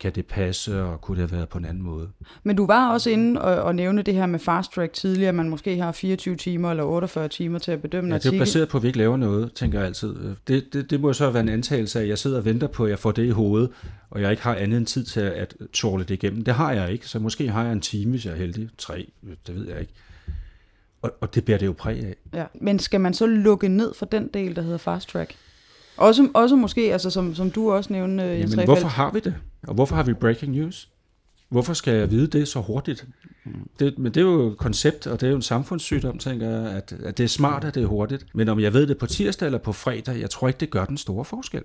kan 0.00 0.12
det 0.14 0.26
passe, 0.26 0.82
og 0.82 1.00
kunne 1.00 1.20
det 1.20 1.30
have 1.30 1.36
været 1.36 1.48
på 1.48 1.58
en 1.58 1.64
anden 1.64 1.82
måde. 1.82 2.08
Men 2.42 2.56
du 2.56 2.66
var 2.66 2.92
også 2.92 3.10
inde 3.10 3.40
og, 3.42 3.62
og 3.62 3.74
nævne 3.74 4.02
det 4.02 4.14
her 4.14 4.26
med 4.26 4.38
fast 4.38 4.72
track 4.72 4.92
tidligere, 4.92 5.32
man 5.32 5.48
måske 5.48 5.76
har 5.76 5.92
24 5.92 6.36
timer 6.36 6.70
eller 6.70 6.84
48 6.84 7.28
timer 7.28 7.58
til 7.58 7.72
at 7.72 7.82
bedømme 7.82 8.10
ja, 8.10 8.14
artikel. 8.14 8.32
det 8.32 8.38
er 8.38 8.40
baseret 8.40 8.68
på, 8.68 8.76
at 8.76 8.82
vi 8.82 8.88
ikke 8.88 8.98
laver 8.98 9.16
noget, 9.16 9.52
tænker 9.52 9.78
jeg 9.78 9.86
altid. 9.86 10.16
Det, 10.48 10.72
det, 10.72 10.90
det 10.90 11.00
må 11.00 11.12
så 11.12 11.30
være 11.30 11.42
en 11.42 11.48
antagelse 11.48 11.98
af, 11.98 12.02
at 12.02 12.08
jeg 12.08 12.18
sidder 12.18 12.38
og 12.38 12.44
venter 12.44 12.66
på, 12.66 12.84
at 12.84 12.90
jeg 12.90 12.98
får 12.98 13.12
det 13.12 13.24
i 13.24 13.30
hovedet, 13.30 13.70
og 14.10 14.20
jeg 14.20 14.30
ikke 14.30 14.42
har 14.42 14.54
andet 14.54 14.78
end 14.78 14.86
tid 14.86 15.04
til 15.04 15.20
at 15.20 15.54
tåle 15.72 16.04
det 16.04 16.10
igennem. 16.10 16.44
Det 16.44 16.54
har 16.54 16.72
jeg 16.72 16.92
ikke, 16.92 17.08
så 17.08 17.18
måske 17.18 17.48
har 17.48 17.62
jeg 17.62 17.72
en 17.72 17.80
time, 17.80 18.10
hvis 18.10 18.26
jeg 18.26 18.32
er 18.32 18.38
heldig. 18.38 18.68
Tre, 18.78 19.12
det 19.46 19.54
ved 19.54 19.68
jeg 19.68 19.80
ikke. 19.80 19.92
Og, 21.02 21.12
og 21.20 21.34
det 21.34 21.44
bærer 21.44 21.58
det 21.58 21.66
jo 21.66 21.72
præg 21.72 22.04
af. 22.04 22.16
Ja. 22.34 22.44
Men 22.54 22.78
skal 22.78 23.00
man 23.00 23.14
så 23.14 23.26
lukke 23.26 23.68
ned 23.68 23.94
for 23.94 24.06
den 24.06 24.28
del, 24.34 24.56
der 24.56 24.62
hedder 24.62 24.78
fast 24.78 25.08
track? 25.08 25.36
Også, 26.00 26.28
også 26.34 26.56
måske, 26.56 26.92
altså 26.92 27.10
som, 27.10 27.34
som 27.34 27.50
du 27.50 27.72
også 27.72 27.92
nævnte, 27.92 28.24
øh, 28.24 28.40
Jens 28.40 28.56
Men 28.56 28.64
hvorfor 28.64 28.88
har 28.88 29.10
vi 29.10 29.20
det? 29.20 29.34
Og 29.66 29.74
hvorfor 29.74 29.96
har 29.96 30.02
vi 30.02 30.12
breaking 30.12 30.52
news? 30.52 30.88
Hvorfor 31.48 31.74
skal 31.74 31.94
jeg 31.94 32.10
vide 32.10 32.26
det 32.26 32.48
så 32.48 32.60
hurtigt? 32.60 33.06
Det, 33.78 33.98
men 33.98 34.14
det 34.14 34.20
er 34.20 34.24
jo 34.24 34.46
et 34.46 34.58
koncept, 34.58 35.06
og 35.06 35.20
det 35.20 35.26
er 35.26 35.30
jo 35.30 35.36
en 35.36 35.42
samfundssygdom, 35.42 36.18
tænker 36.18 36.48
jeg, 36.48 36.72
at, 36.72 36.94
at 37.04 37.18
det 37.18 37.24
er 37.24 37.28
smart, 37.28 37.64
at 37.64 37.74
det 37.74 37.82
er 37.82 37.86
hurtigt. 37.86 38.26
Men 38.34 38.48
om 38.48 38.60
jeg 38.60 38.72
ved 38.72 38.86
det 38.86 38.98
på 38.98 39.06
tirsdag 39.06 39.46
eller 39.46 39.58
på 39.58 39.72
fredag, 39.72 40.20
jeg 40.20 40.30
tror 40.30 40.48
ikke, 40.48 40.60
det 40.60 40.70
gør 40.70 40.84
den 40.84 40.96
store 40.96 41.24
forskel. 41.24 41.62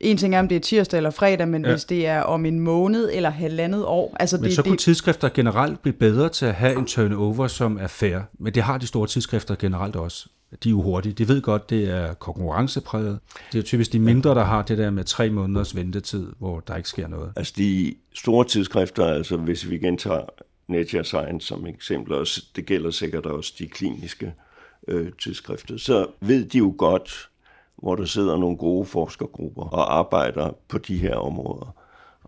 En 0.00 0.16
ting 0.16 0.34
er, 0.34 0.38
om 0.38 0.48
det 0.48 0.56
er 0.56 0.60
tirsdag 0.60 0.96
eller 0.96 1.10
fredag, 1.10 1.48
men 1.48 1.64
ja. 1.64 1.70
hvis 1.70 1.84
det 1.84 2.06
er 2.06 2.20
om 2.20 2.46
en 2.46 2.60
måned 2.60 3.10
eller 3.12 3.30
halvandet 3.30 3.84
år... 3.84 4.16
Altså 4.20 4.36
men 4.36 4.44
det, 4.44 4.54
så 4.54 4.62
kunne 4.62 4.72
det... 4.72 4.78
tidsskrifter 4.78 5.28
generelt 5.28 5.82
blive 5.82 5.94
bedre 5.94 6.28
til 6.28 6.46
at 6.46 6.54
have 6.54 6.78
en 6.78 6.86
turnover, 6.86 7.46
som 7.46 7.78
er 7.80 7.86
fair. 7.86 8.20
Men 8.38 8.54
det 8.54 8.62
har 8.62 8.78
de 8.78 8.86
store 8.86 9.06
tidsskrifter 9.06 9.54
generelt 9.58 9.96
også. 9.96 10.28
De 10.64 10.68
er 10.68 10.70
jo 10.70 10.82
hurtige. 10.82 11.12
De 11.12 11.28
ved 11.28 11.42
godt, 11.42 11.70
det 11.70 11.90
er 11.90 12.14
konkurrencepræget. 12.14 13.18
Det 13.52 13.58
er 13.58 13.62
typisk 13.62 13.92
de 13.92 13.98
mindre, 13.98 14.34
der 14.34 14.44
har 14.44 14.62
det 14.62 14.78
der 14.78 14.90
med 14.90 15.04
tre 15.04 15.30
måneders 15.30 15.76
ventetid, 15.76 16.32
hvor 16.38 16.60
der 16.60 16.76
ikke 16.76 16.88
sker 16.88 17.08
noget. 17.08 17.32
Altså 17.36 17.54
de 17.56 17.94
store 18.14 18.44
tidsskrifter, 18.44 19.06
altså 19.06 19.36
hvis 19.36 19.70
vi 19.70 19.78
gentager 19.78 20.24
Nature 20.68 21.04
Science 21.04 21.46
som 21.46 21.66
eksempel, 21.66 22.14
og 22.14 22.26
det 22.56 22.66
gælder 22.66 22.90
sikkert 22.90 23.26
også 23.26 23.54
de 23.58 23.66
kliniske 23.66 24.34
øh, 24.88 25.12
tidsskrifter, 25.22 25.76
så 25.76 26.06
ved 26.20 26.44
de 26.44 26.58
jo 26.58 26.74
godt, 26.78 27.28
hvor 27.76 27.96
der 27.96 28.04
sidder 28.04 28.36
nogle 28.36 28.56
gode 28.56 28.86
forskergrupper 28.86 29.62
og 29.62 29.98
arbejder 29.98 30.56
på 30.68 30.78
de 30.78 30.96
her 30.96 31.14
områder. 31.14 31.74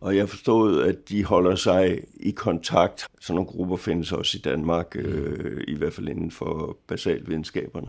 Og 0.00 0.16
jeg 0.16 0.28
forstod, 0.28 0.82
at 0.82 1.08
de 1.08 1.24
holder 1.24 1.54
sig 1.54 2.00
i 2.14 2.30
kontakt. 2.30 3.06
Sådan 3.20 3.34
nogle 3.34 3.50
grupper 3.50 3.76
findes 3.76 4.12
også 4.12 4.38
i 4.38 4.40
Danmark, 4.40 4.86
øh, 4.94 5.64
i 5.68 5.74
hvert 5.74 5.92
fald 5.92 6.08
inden 6.08 6.30
for 6.30 6.76
basalvidenskaberne. 6.88 7.88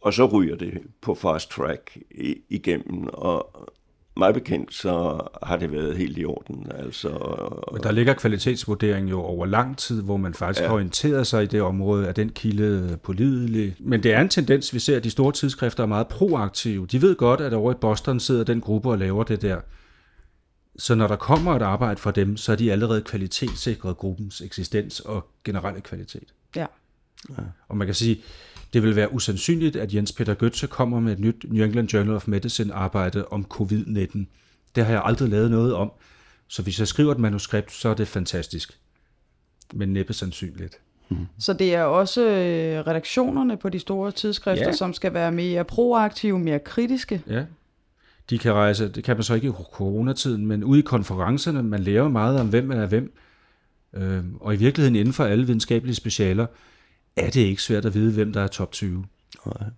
Og 0.00 0.12
så 0.12 0.26
ryger 0.26 0.56
det 0.56 0.80
på 1.02 1.14
fast 1.14 1.50
track 1.50 1.98
igennem, 2.48 3.06
og 3.06 3.68
mig 4.16 4.34
bekendt, 4.34 4.74
så 4.74 5.20
har 5.42 5.56
det 5.56 5.72
været 5.72 5.96
helt 5.96 6.18
i 6.18 6.24
orden. 6.24 6.66
Altså, 6.74 7.08
Men 7.72 7.82
der 7.82 7.90
ligger 7.90 8.14
kvalitetsvurdering 8.14 9.10
jo 9.10 9.20
over 9.20 9.46
lang 9.46 9.78
tid, 9.78 10.02
hvor 10.02 10.16
man 10.16 10.34
faktisk 10.34 10.62
ja. 10.62 10.66
har 10.66 10.74
orienteret 10.74 11.26
sig 11.26 11.42
i 11.42 11.46
det 11.46 11.62
område, 11.62 12.08
at 12.08 12.16
den 12.16 12.28
kilde 12.28 12.98
pålidelig. 13.02 13.76
Men 13.80 14.02
det 14.02 14.12
er 14.12 14.20
en 14.20 14.28
tendens, 14.28 14.74
vi 14.74 14.78
ser, 14.78 14.96
at 14.96 15.04
de 15.04 15.10
store 15.10 15.32
tidsskrifter 15.32 15.82
er 15.82 15.86
meget 15.86 16.08
proaktive. 16.08 16.86
De 16.86 17.02
ved 17.02 17.16
godt, 17.16 17.40
at 17.40 17.52
over 17.52 17.72
i 17.72 17.76
Boston 17.80 18.20
sidder 18.20 18.44
den 18.44 18.60
gruppe 18.60 18.88
og 18.88 18.98
laver 18.98 19.24
det 19.24 19.42
der. 19.42 19.60
Så 20.80 20.94
når 20.94 21.06
der 21.06 21.16
kommer 21.16 21.56
et 21.56 21.62
arbejde 21.62 22.00
for 22.00 22.10
dem, 22.10 22.36
så 22.36 22.52
er 22.52 22.56
de 22.56 22.72
allerede 22.72 23.02
kvalitetssikret 23.02 23.96
gruppens 23.96 24.40
eksistens 24.40 25.00
og 25.00 25.26
generelle 25.44 25.80
kvalitet. 25.80 26.34
Ja. 26.56 26.66
ja. 27.28 27.34
Og 27.68 27.76
man 27.76 27.86
kan 27.86 27.94
sige, 27.94 28.22
det 28.72 28.82
vil 28.82 28.96
være 28.96 29.12
usandsynligt, 29.12 29.76
at 29.76 29.94
Jens 29.94 30.12
Peter 30.12 30.34
Götze 30.34 30.66
kommer 30.66 31.00
med 31.00 31.12
et 31.12 31.18
nyt 31.18 31.44
New 31.48 31.64
England 31.64 31.88
Journal 31.88 32.14
of 32.14 32.28
Medicine 32.28 32.74
arbejde 32.74 33.28
om 33.28 33.46
covid-19. 33.54 34.18
Det 34.74 34.84
har 34.84 34.92
jeg 34.92 35.02
aldrig 35.04 35.28
lavet 35.28 35.50
noget 35.50 35.74
om. 35.74 35.92
Så 36.48 36.62
hvis 36.62 36.78
jeg 36.78 36.88
skriver 36.88 37.12
et 37.12 37.18
manuskript, 37.18 37.72
så 37.72 37.88
er 37.88 37.94
det 37.94 38.08
fantastisk. 38.08 38.78
Men 39.72 39.92
næppe 39.92 40.12
sandsynligt. 40.12 40.78
Mm. 41.08 41.26
Så 41.38 41.52
det 41.52 41.74
er 41.74 41.82
også 41.82 42.22
øh, 42.22 42.86
redaktionerne 42.86 43.56
på 43.56 43.68
de 43.68 43.78
store 43.78 44.12
tidsskrifter, 44.12 44.66
ja. 44.66 44.72
som 44.72 44.92
skal 44.92 45.14
være 45.14 45.32
mere 45.32 45.64
proaktive, 45.64 46.38
mere 46.38 46.58
kritiske. 46.58 47.22
Ja, 47.26 47.44
de 48.30 48.38
kan 48.38 48.52
rejse, 48.52 48.88
det 48.88 49.04
kan 49.04 49.16
man 49.16 49.22
så 49.22 49.34
ikke 49.34 49.48
i 49.48 49.50
coronatiden, 49.72 50.46
men 50.46 50.64
ude 50.64 50.78
i 50.78 50.82
konferencerne, 50.82 51.62
man 51.62 51.80
lærer 51.80 52.08
meget 52.08 52.40
om, 52.40 52.48
hvem 52.48 52.70
er 52.70 52.86
hvem. 52.86 53.12
Øh, 53.94 54.24
og 54.40 54.54
i 54.54 54.56
virkeligheden 54.56 54.96
inden 54.96 55.14
for 55.14 55.24
alle 55.24 55.46
videnskabelige 55.46 55.94
specialer, 55.94 56.46
er 57.16 57.30
det 57.30 57.40
ikke 57.40 57.62
svært 57.62 57.84
at 57.84 57.94
vide, 57.94 58.12
hvem 58.12 58.32
der 58.32 58.40
er 58.40 58.46
top 58.46 58.72
20. 58.72 59.04
Nej. 59.46 59.68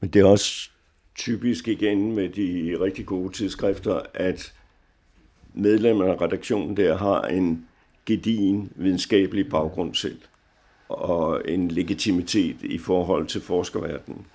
Men 0.00 0.10
det 0.10 0.20
er 0.20 0.26
også 0.26 0.70
typisk 1.14 1.68
igen 1.68 2.14
med 2.14 2.28
de 2.28 2.76
rigtig 2.80 3.06
gode 3.06 3.32
tidsskrifter, 3.32 4.00
at 4.14 4.52
medlemmerne 5.54 6.12
af 6.12 6.20
redaktionen 6.20 6.76
der 6.76 6.96
har 6.96 7.22
en 7.22 7.66
gedigen 8.06 8.72
videnskabelig 8.76 9.48
baggrund 9.48 9.94
selv, 9.94 10.18
og 10.88 11.42
en 11.48 11.68
legitimitet 11.68 12.56
i 12.62 12.78
forhold 12.78 13.26
til 13.26 13.40
forskerverdenen. 13.40 14.26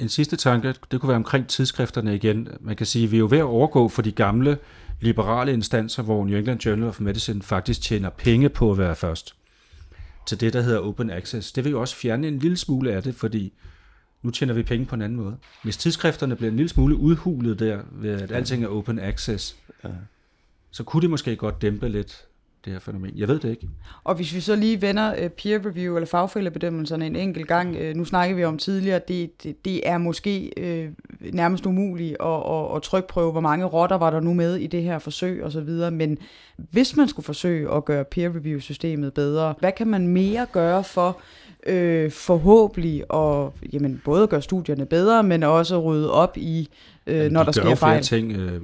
En 0.00 0.08
sidste 0.08 0.36
tanke, 0.36 0.74
det 0.90 1.00
kunne 1.00 1.08
være 1.08 1.16
omkring 1.16 1.48
tidsskrifterne 1.48 2.14
igen. 2.14 2.48
Man 2.60 2.76
kan 2.76 2.86
sige, 2.86 3.04
at 3.04 3.10
vi 3.10 3.16
er 3.16 3.20
jo 3.20 3.28
ved 3.30 3.38
at 3.38 3.44
overgå 3.44 3.88
for 3.88 4.02
de 4.02 4.12
gamle 4.12 4.58
liberale 5.00 5.52
instanser, 5.52 6.02
hvor 6.02 6.24
New 6.24 6.38
England 6.38 6.60
Journal 6.60 6.88
of 6.88 7.00
Medicine 7.00 7.42
faktisk 7.42 7.80
tjener 7.80 8.10
penge 8.10 8.48
på 8.48 8.70
at 8.70 8.78
være 8.78 8.96
først, 8.96 9.36
til 10.26 10.40
det, 10.40 10.52
der 10.52 10.60
hedder 10.60 10.78
open 10.78 11.10
access. 11.10 11.52
Det 11.52 11.64
vil 11.64 11.70
jo 11.70 11.80
også 11.80 11.96
fjerne 11.96 12.28
en 12.28 12.38
lille 12.38 12.56
smule 12.56 12.92
af 12.92 13.02
det, 13.02 13.14
fordi 13.14 13.52
nu 14.22 14.30
tjener 14.30 14.54
vi 14.54 14.62
penge 14.62 14.86
på 14.86 14.94
en 14.94 15.02
anden 15.02 15.18
måde. 15.18 15.36
Hvis 15.62 15.76
tidsskrifterne 15.76 16.36
bliver 16.36 16.50
en 16.50 16.56
lille 16.56 16.68
smule 16.68 16.96
udhulet 16.96 17.58
der, 17.58 17.80
ved 17.92 18.22
at 18.22 18.32
alting 18.32 18.64
er 18.64 18.68
open 18.68 18.98
access, 18.98 19.56
så 20.70 20.84
kunne 20.84 21.00
det 21.00 21.10
måske 21.10 21.36
godt 21.36 21.62
dæmpe 21.62 21.88
lidt 21.88 22.26
det 22.66 22.74
her 22.74 22.80
fænomen. 22.80 23.10
Jeg 23.16 23.28
ved 23.28 23.38
det 23.38 23.50
ikke. 23.50 23.68
Og 24.04 24.14
hvis 24.14 24.34
vi 24.34 24.40
så 24.40 24.56
lige 24.56 24.82
vender 24.82 25.24
uh, 25.24 25.28
peer 25.28 25.66
review 25.66 25.96
eller 25.96 26.06
fagfældebedømmelserne 26.06 27.06
en 27.06 27.16
enkelt 27.16 27.48
gang, 27.48 27.76
uh, 27.76 27.96
nu 27.96 28.04
snakker 28.04 28.36
vi 28.36 28.44
om 28.44 28.58
tidligere, 28.58 29.00
det, 29.08 29.42
det, 29.42 29.64
det 29.64 29.88
er 29.88 29.98
måske 29.98 30.52
uh, 30.60 31.34
nærmest 31.34 31.66
umuligt 31.66 32.16
at, 32.20 32.42
at, 32.50 32.76
at 32.76 32.82
trykprøve, 32.82 33.32
hvor 33.32 33.40
mange 33.40 33.64
rotter 33.64 33.96
var 33.96 34.10
der 34.10 34.20
nu 34.20 34.34
med 34.34 34.56
i 34.56 34.66
det 34.66 34.82
her 34.82 34.98
forsøg 34.98 35.44
osv., 35.44 35.68
men 35.92 36.18
hvis 36.56 36.96
man 36.96 37.08
skulle 37.08 37.26
forsøge 37.26 37.74
at 37.74 37.84
gøre 37.84 38.04
peer 38.04 38.28
review 38.28 38.58
systemet 38.58 39.14
bedre, 39.14 39.54
hvad 39.60 39.72
kan 39.72 39.86
man 39.86 40.08
mere 40.08 40.46
gøre 40.52 40.84
for 40.84 41.20
øh, 41.66 42.10
forhåbentlig 42.10 43.10
og 43.10 43.54
jamen, 43.72 44.02
både 44.04 44.22
at 44.22 44.28
gøre 44.28 44.42
studierne 44.42 44.86
bedre, 44.86 45.22
men 45.22 45.42
også 45.42 45.78
rydde 45.78 46.12
op 46.12 46.36
i, 46.36 46.68
øh, 47.06 47.16
jamen, 47.16 47.32
når 47.32 47.42
der 47.42 47.52
sker 47.52 47.74
fejl. 47.74 48.02
Ting, 48.02 48.32
øh, 48.32 48.60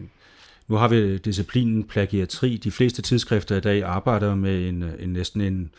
nu 0.68 0.77
har 0.77 0.88
vi 0.88 1.18
disciplinen 1.18 1.85
plagiatri. 1.85 2.57
De 2.57 2.70
fleste 2.70 3.03
tidsskrifter 3.03 3.57
i 3.57 3.61
dag 3.61 3.83
arbejder 3.83 4.35
med 4.35 4.68
en, 4.68 4.83
en 4.83 5.09
næsten 5.09 5.40
en 5.40 5.70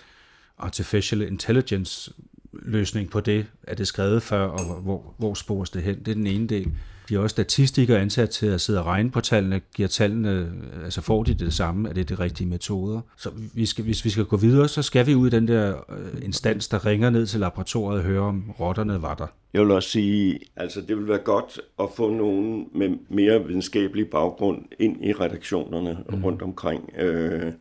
artificial 0.57 1.21
intelligence 1.21 2.13
løsning 2.53 3.09
på 3.09 3.19
det. 3.19 3.45
Er 3.63 3.75
det 3.75 3.87
skrevet 3.87 4.23
før, 4.23 4.45
og 4.45 4.81
hvor, 4.81 5.15
hvor 5.17 5.33
spores 5.33 5.69
det 5.69 5.83
hen? 5.83 5.99
Det 5.99 6.07
er 6.07 6.15
den 6.15 6.27
ene 6.27 6.47
del. 6.47 6.71
De 7.09 7.15
er 7.15 7.19
også 7.19 7.33
statistikere 7.33 7.99
ansat 7.99 8.29
til 8.29 8.45
at 8.45 8.61
sidde 8.61 8.79
og 8.79 8.85
regne 8.85 9.11
på 9.11 9.21
tallene. 9.21 9.61
Giver 9.75 9.87
tallene, 9.87 10.51
altså 10.83 11.01
får 11.01 11.23
de 11.23 11.33
det 11.33 11.53
samme? 11.53 11.89
Er 11.89 11.93
det 11.93 12.09
de 12.09 12.15
rigtige 12.15 12.47
metoder? 12.47 13.01
Så 13.17 13.29
vi 13.53 13.65
skal, 13.65 13.83
hvis 13.83 14.05
vi 14.05 14.09
skal 14.09 14.25
gå 14.25 14.37
videre, 14.37 14.67
så 14.67 14.81
skal 14.81 15.07
vi 15.07 15.15
ud 15.15 15.27
i 15.27 15.29
den 15.29 15.47
der 15.47 15.75
øh, 15.89 16.25
instans, 16.25 16.67
der 16.67 16.85
ringer 16.85 17.09
ned 17.09 17.25
til 17.25 17.39
laboratoriet 17.39 17.99
og 17.99 18.05
hører, 18.05 18.23
om 18.23 18.51
rotterne 18.59 19.01
var 19.01 19.15
der. 19.15 19.27
Jeg 19.53 19.61
vil 19.61 19.71
også 19.71 19.89
sige, 19.89 20.39
altså 20.55 20.81
det 20.81 20.97
vil 20.97 21.07
være 21.07 21.17
godt 21.17 21.61
at 21.79 21.85
få 21.95 22.09
nogen 22.09 22.67
med 22.75 22.89
mere 23.09 23.45
videnskabelig 23.45 24.09
baggrund 24.09 24.65
ind 24.79 25.05
i 25.05 25.13
redaktionerne 25.13 25.97
mm. 26.09 26.23
rundt 26.23 26.41
omkring. 26.41 26.89
Øh, 26.97 27.51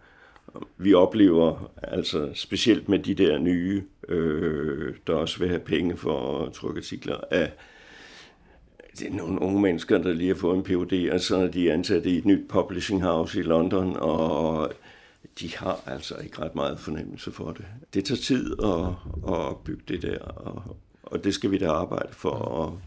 vi 0.79 0.95
oplever, 0.95 1.71
altså 1.83 2.31
specielt 2.35 2.89
med 2.89 2.99
de 2.99 3.15
der 3.15 3.39
nye, 3.39 3.83
øh, 4.09 4.95
der 5.07 5.15
også 5.15 5.39
vil 5.39 5.49
have 5.49 5.61
penge 5.61 5.97
for 5.97 6.45
at 6.45 6.53
trykke 6.53 6.79
artikler, 6.79 7.17
at 7.31 7.51
det 8.99 9.07
er 9.07 9.15
nogle 9.15 9.43
unge 9.43 9.61
mennesker, 9.61 9.99
der 9.99 10.13
lige 10.13 10.29
har 10.29 10.35
fået 10.35 10.57
en 10.57 10.63
PhD, 10.63 11.11
og 11.11 11.21
så 11.21 11.37
er 11.37 11.49
de 11.49 11.73
ansat 11.73 12.07
i 12.07 12.19
et 12.19 12.25
nyt 12.25 12.49
publishing 12.49 13.03
house 13.03 13.41
i 13.41 13.43
London, 13.43 13.97
og 13.97 14.73
de 15.41 15.57
har 15.57 15.81
altså 15.87 16.15
ikke 16.25 16.43
ret 16.43 16.55
meget 16.55 16.79
fornemmelse 16.79 17.33
for 17.33 17.51
det. 17.51 17.65
Det 17.95 18.05
tager 18.05 18.21
tid 18.21 18.57
at, 18.65 18.87
at 19.35 19.57
bygge 19.65 19.83
det 19.89 20.03
der, 20.03 20.19
og, 20.19 20.77
og 21.03 21.25
det 21.25 21.35
skal 21.35 21.51
vi 21.51 21.59
da 21.59 21.71
arbejde 21.71 22.09
for. 22.13 22.31
Og 22.31 22.79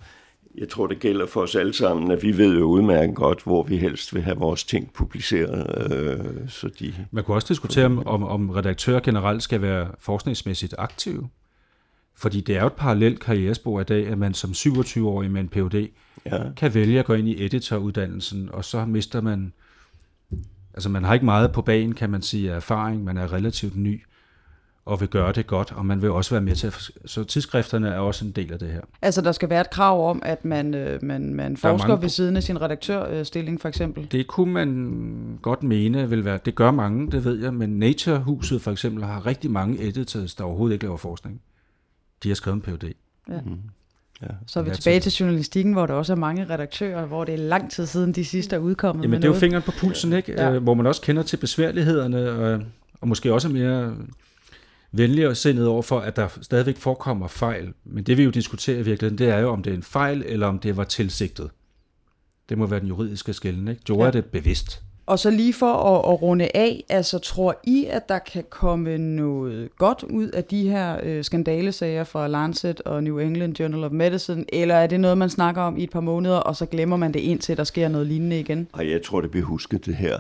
jeg 0.57 0.69
tror, 0.69 0.87
det 0.87 0.99
gælder 0.99 1.25
for 1.25 1.41
os 1.41 1.55
alle 1.55 1.73
sammen, 1.73 2.11
at 2.11 2.23
vi 2.23 2.37
ved 2.37 2.57
jo 2.57 2.65
udmærket 2.65 3.15
godt, 3.15 3.43
hvor 3.43 3.63
vi 3.63 3.77
helst 3.77 4.13
vil 4.13 4.21
have 4.21 4.37
vores 4.37 4.63
ting 4.63 4.93
publiceret. 4.93 5.91
Øh, 5.91 6.49
så 6.49 6.69
de 6.79 6.93
Man 7.11 7.23
kunne 7.23 7.37
også 7.37 7.47
diskutere, 7.47 7.85
om, 7.85 8.23
om 8.23 8.49
redaktører 8.49 8.99
generelt 8.99 9.43
skal 9.43 9.61
være 9.61 9.87
forskningsmæssigt 9.99 10.75
aktive. 10.77 11.29
Fordi 12.15 12.41
det 12.41 12.55
er 12.55 12.61
jo 12.61 12.67
et 12.67 12.73
parallelt 12.73 13.19
karrierespor 13.19 13.81
i 13.81 13.83
dag, 13.83 14.07
at 14.07 14.17
man 14.17 14.33
som 14.33 14.49
27-årig 14.51 15.31
med 15.31 15.41
en 15.41 15.49
Ph.D. 15.49 15.89
Ja. 16.25 16.43
kan 16.57 16.73
vælge 16.73 16.99
at 16.99 17.05
gå 17.05 17.13
ind 17.13 17.27
i 17.27 17.45
editoruddannelsen, 17.45 18.49
og 18.53 18.65
så 18.65 18.85
mister 18.85 19.21
man... 19.21 19.53
Altså 20.73 20.89
man 20.89 21.03
har 21.03 21.13
ikke 21.13 21.25
meget 21.25 21.51
på 21.51 21.61
banen, 21.61 21.95
kan 21.95 22.09
man 22.09 22.21
sige, 22.21 22.51
af 22.51 22.55
erfaring. 22.55 23.03
Man 23.03 23.17
er 23.17 23.33
relativt 23.33 23.75
ny 23.75 24.03
og 24.85 25.01
vil 25.01 25.09
gøre 25.09 25.31
det 25.31 25.47
godt, 25.47 25.71
og 25.71 25.85
man 25.85 26.01
vil 26.01 26.11
også 26.11 26.31
være 26.31 26.41
med 26.41 26.55
til 26.55 26.67
at... 26.67 26.91
Så 27.05 27.23
tidsskrifterne 27.23 27.87
er 27.87 27.99
også 27.99 28.25
en 28.25 28.31
del 28.31 28.53
af 28.53 28.59
det 28.59 28.67
her. 28.67 28.81
Altså 29.01 29.21
der 29.21 29.31
skal 29.31 29.49
være 29.49 29.61
et 29.61 29.69
krav 29.69 30.09
om, 30.09 30.21
at 30.25 30.45
man, 30.45 30.73
øh, 30.73 31.03
man, 31.03 31.33
man 31.33 31.57
forsker 31.57 31.87
mange... 31.87 32.01
ved 32.01 32.09
siden 32.09 32.37
af 32.37 32.43
sin 32.43 32.61
redaktørstilling 32.61 33.61
for 33.61 33.69
eksempel? 33.69 34.07
Det 34.11 34.27
kunne 34.27 34.53
man 34.53 35.39
godt 35.41 35.63
mene 35.63 36.09
vil 36.09 36.25
være. 36.25 36.39
Det 36.45 36.55
gør 36.55 36.71
mange, 36.71 37.11
det 37.11 37.25
ved 37.25 37.43
jeg, 37.43 37.53
men 37.53 37.69
Nature-huset 37.69 38.61
for 38.61 38.71
eksempel 38.71 39.03
har 39.03 39.25
rigtig 39.25 39.51
mange 39.51 39.87
editors, 39.87 40.35
der 40.35 40.43
overhovedet 40.43 40.73
ikke 40.73 40.85
laver 40.85 40.97
forskning 40.97 41.41
de 42.23 42.27
har 42.27 42.35
skrevet 42.35 42.55
en 42.55 42.61
Ph.D. 42.61 42.93
Ja. 43.29 43.41
Mm. 43.41 43.59
Ja. 44.21 44.27
Så 44.47 44.59
er 44.59 44.63
vi 44.63 44.71
tilbage 44.71 44.99
til 44.99 45.11
journalistikken, 45.11 45.73
hvor 45.73 45.85
der 45.85 45.93
også 45.93 46.13
er 46.13 46.17
mange 46.17 46.45
redaktører, 46.49 47.05
hvor 47.05 47.25
det 47.25 47.33
er 47.33 47.37
lang 47.37 47.71
tid 47.71 47.85
siden, 47.85 48.11
de 48.11 48.25
sidste 48.25 48.55
er 48.55 48.59
udkommet. 48.59 49.03
Jamen 49.03 49.21
det 49.21 49.27
er 49.27 49.33
jo 49.33 49.39
fingeren 49.39 49.63
på 49.63 49.71
pulsen, 49.79 50.13
ikke? 50.13 50.31
Ja. 50.31 50.51
Øh, 50.51 50.63
hvor 50.63 50.73
man 50.73 50.85
også 50.85 51.01
kender 51.01 51.23
til 51.23 51.37
besværlighederne, 51.37 52.31
og, 52.31 52.61
og 53.01 53.07
måske 53.07 53.33
også 53.33 53.47
er 53.47 53.51
mere 53.51 53.95
venlig 54.91 55.27
og 55.27 55.37
sindet 55.37 55.67
over 55.67 55.81
for, 55.81 55.99
at 55.99 56.15
der 56.15 56.27
stadigvæk 56.41 56.77
forekommer 56.77 57.27
fejl. 57.27 57.73
Men 57.83 58.03
det 58.03 58.17
vi 58.17 58.23
jo 58.23 58.29
diskuterer 58.29 58.77
i 58.77 58.81
virkeligheden, 58.81 59.17
det 59.17 59.29
er 59.29 59.39
jo, 59.39 59.49
om 59.49 59.63
det 59.63 59.71
er 59.71 59.77
en 59.77 59.83
fejl, 59.83 60.23
eller 60.25 60.47
om 60.47 60.59
det 60.59 60.77
var 60.77 60.83
tilsigtet. 60.83 61.49
Det 62.49 62.57
må 62.57 62.65
være 62.65 62.79
den 62.79 62.87
juridiske 62.87 63.33
skælden, 63.33 63.67
ikke? 63.67 63.81
Gjorde 63.83 64.05
ja. 64.05 64.11
det 64.11 64.25
bevidst? 64.25 64.83
Og 65.07 65.19
så 65.19 65.31
lige 65.31 65.53
for 65.53 65.73
at, 65.73 66.13
at 66.13 66.21
runde 66.21 66.49
af, 66.53 66.83
altså 66.89 67.19
tror 67.19 67.59
I, 67.63 67.85
at 67.85 68.09
der 68.09 68.19
kan 68.19 68.43
komme 68.49 68.97
noget 68.97 69.69
godt 69.77 70.03
ud 70.03 70.27
af 70.27 70.43
de 70.43 70.69
her 70.69 70.99
øh, 71.03 71.23
skandalesager 71.23 72.03
fra 72.03 72.27
Lancet 72.27 72.81
og 72.81 73.03
New 73.03 73.17
England 73.17 73.59
Journal 73.59 73.83
of 73.83 73.91
Medicine, 73.91 74.45
eller 74.53 74.75
er 74.75 74.87
det 74.87 74.99
noget, 74.99 75.17
man 75.17 75.29
snakker 75.29 75.61
om 75.61 75.77
i 75.77 75.83
et 75.83 75.89
par 75.89 75.99
måneder, 75.99 76.37
og 76.37 76.55
så 76.55 76.65
glemmer 76.65 76.97
man 76.97 77.13
det 77.13 77.19
indtil 77.19 77.57
der 77.57 77.63
sker 77.63 77.87
noget 77.87 78.07
lignende 78.07 78.39
igen? 78.39 78.67
Ej, 78.73 78.91
jeg 78.91 79.03
tror, 79.03 79.21
det 79.21 79.31
bliver 79.31 79.45
husket 79.45 79.85
det 79.85 79.95
her. 79.95 80.19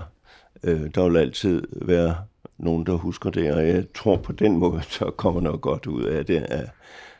Øh, 0.63 0.81
der 0.95 1.09
vil 1.09 1.17
altid 1.17 1.63
være 1.71 2.15
nogen, 2.57 2.85
der 2.85 2.93
husker 2.93 3.29
det, 3.29 3.53
og 3.53 3.67
jeg 3.67 3.83
tror 3.95 4.15
på 4.15 4.31
den 4.31 4.57
måde, 4.57 4.81
så 4.99 5.11
kommer 5.17 5.41
noget 5.41 5.61
godt 5.61 5.87
ud 5.87 6.03
af 6.03 6.25
det, 6.25 6.45
at, 6.49 6.69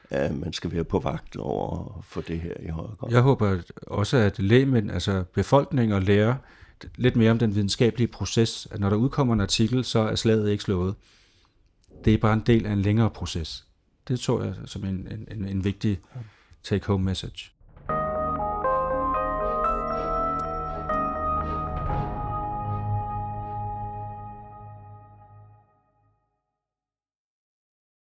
at 0.09 0.39
man 0.39 0.53
skal 0.53 0.71
være 0.71 0.83
på 0.83 0.99
vagt 0.99 1.35
over 1.35 2.03
for 2.07 2.21
det 2.21 2.39
her 2.39 2.53
i 2.59 2.67
højere 2.67 2.91
grad. 2.99 3.11
Jeg 3.11 3.21
håber 3.21 3.57
også, 3.87 4.17
at 4.17 4.39
lægemænd, 4.39 4.91
altså 4.91 5.23
befolkning 5.33 5.93
og 5.93 6.01
lærer, 6.01 6.35
lidt 6.95 7.15
mere 7.15 7.31
om 7.31 7.39
den 7.39 7.55
videnskabelige 7.55 8.07
proces, 8.07 8.67
at 8.71 8.79
når 8.79 8.89
der 8.89 8.97
udkommer 8.97 9.33
en 9.33 9.41
artikel, 9.41 9.83
så 9.83 9.99
er 9.99 10.15
slaget 10.15 10.51
ikke 10.51 10.63
slået. 10.63 10.95
Det 12.05 12.13
er 12.13 12.17
bare 12.17 12.33
en 12.33 12.43
del 12.45 12.65
af 12.65 12.71
en 12.71 12.81
længere 12.81 13.09
proces. 13.09 13.65
Det 14.07 14.19
tror 14.19 14.43
jeg 14.43 14.55
som 14.65 14.85
en, 14.85 15.27
en, 15.31 15.45
en 15.45 15.63
vigtig 15.63 15.99
take-home 16.63 17.03
message. 17.03 17.51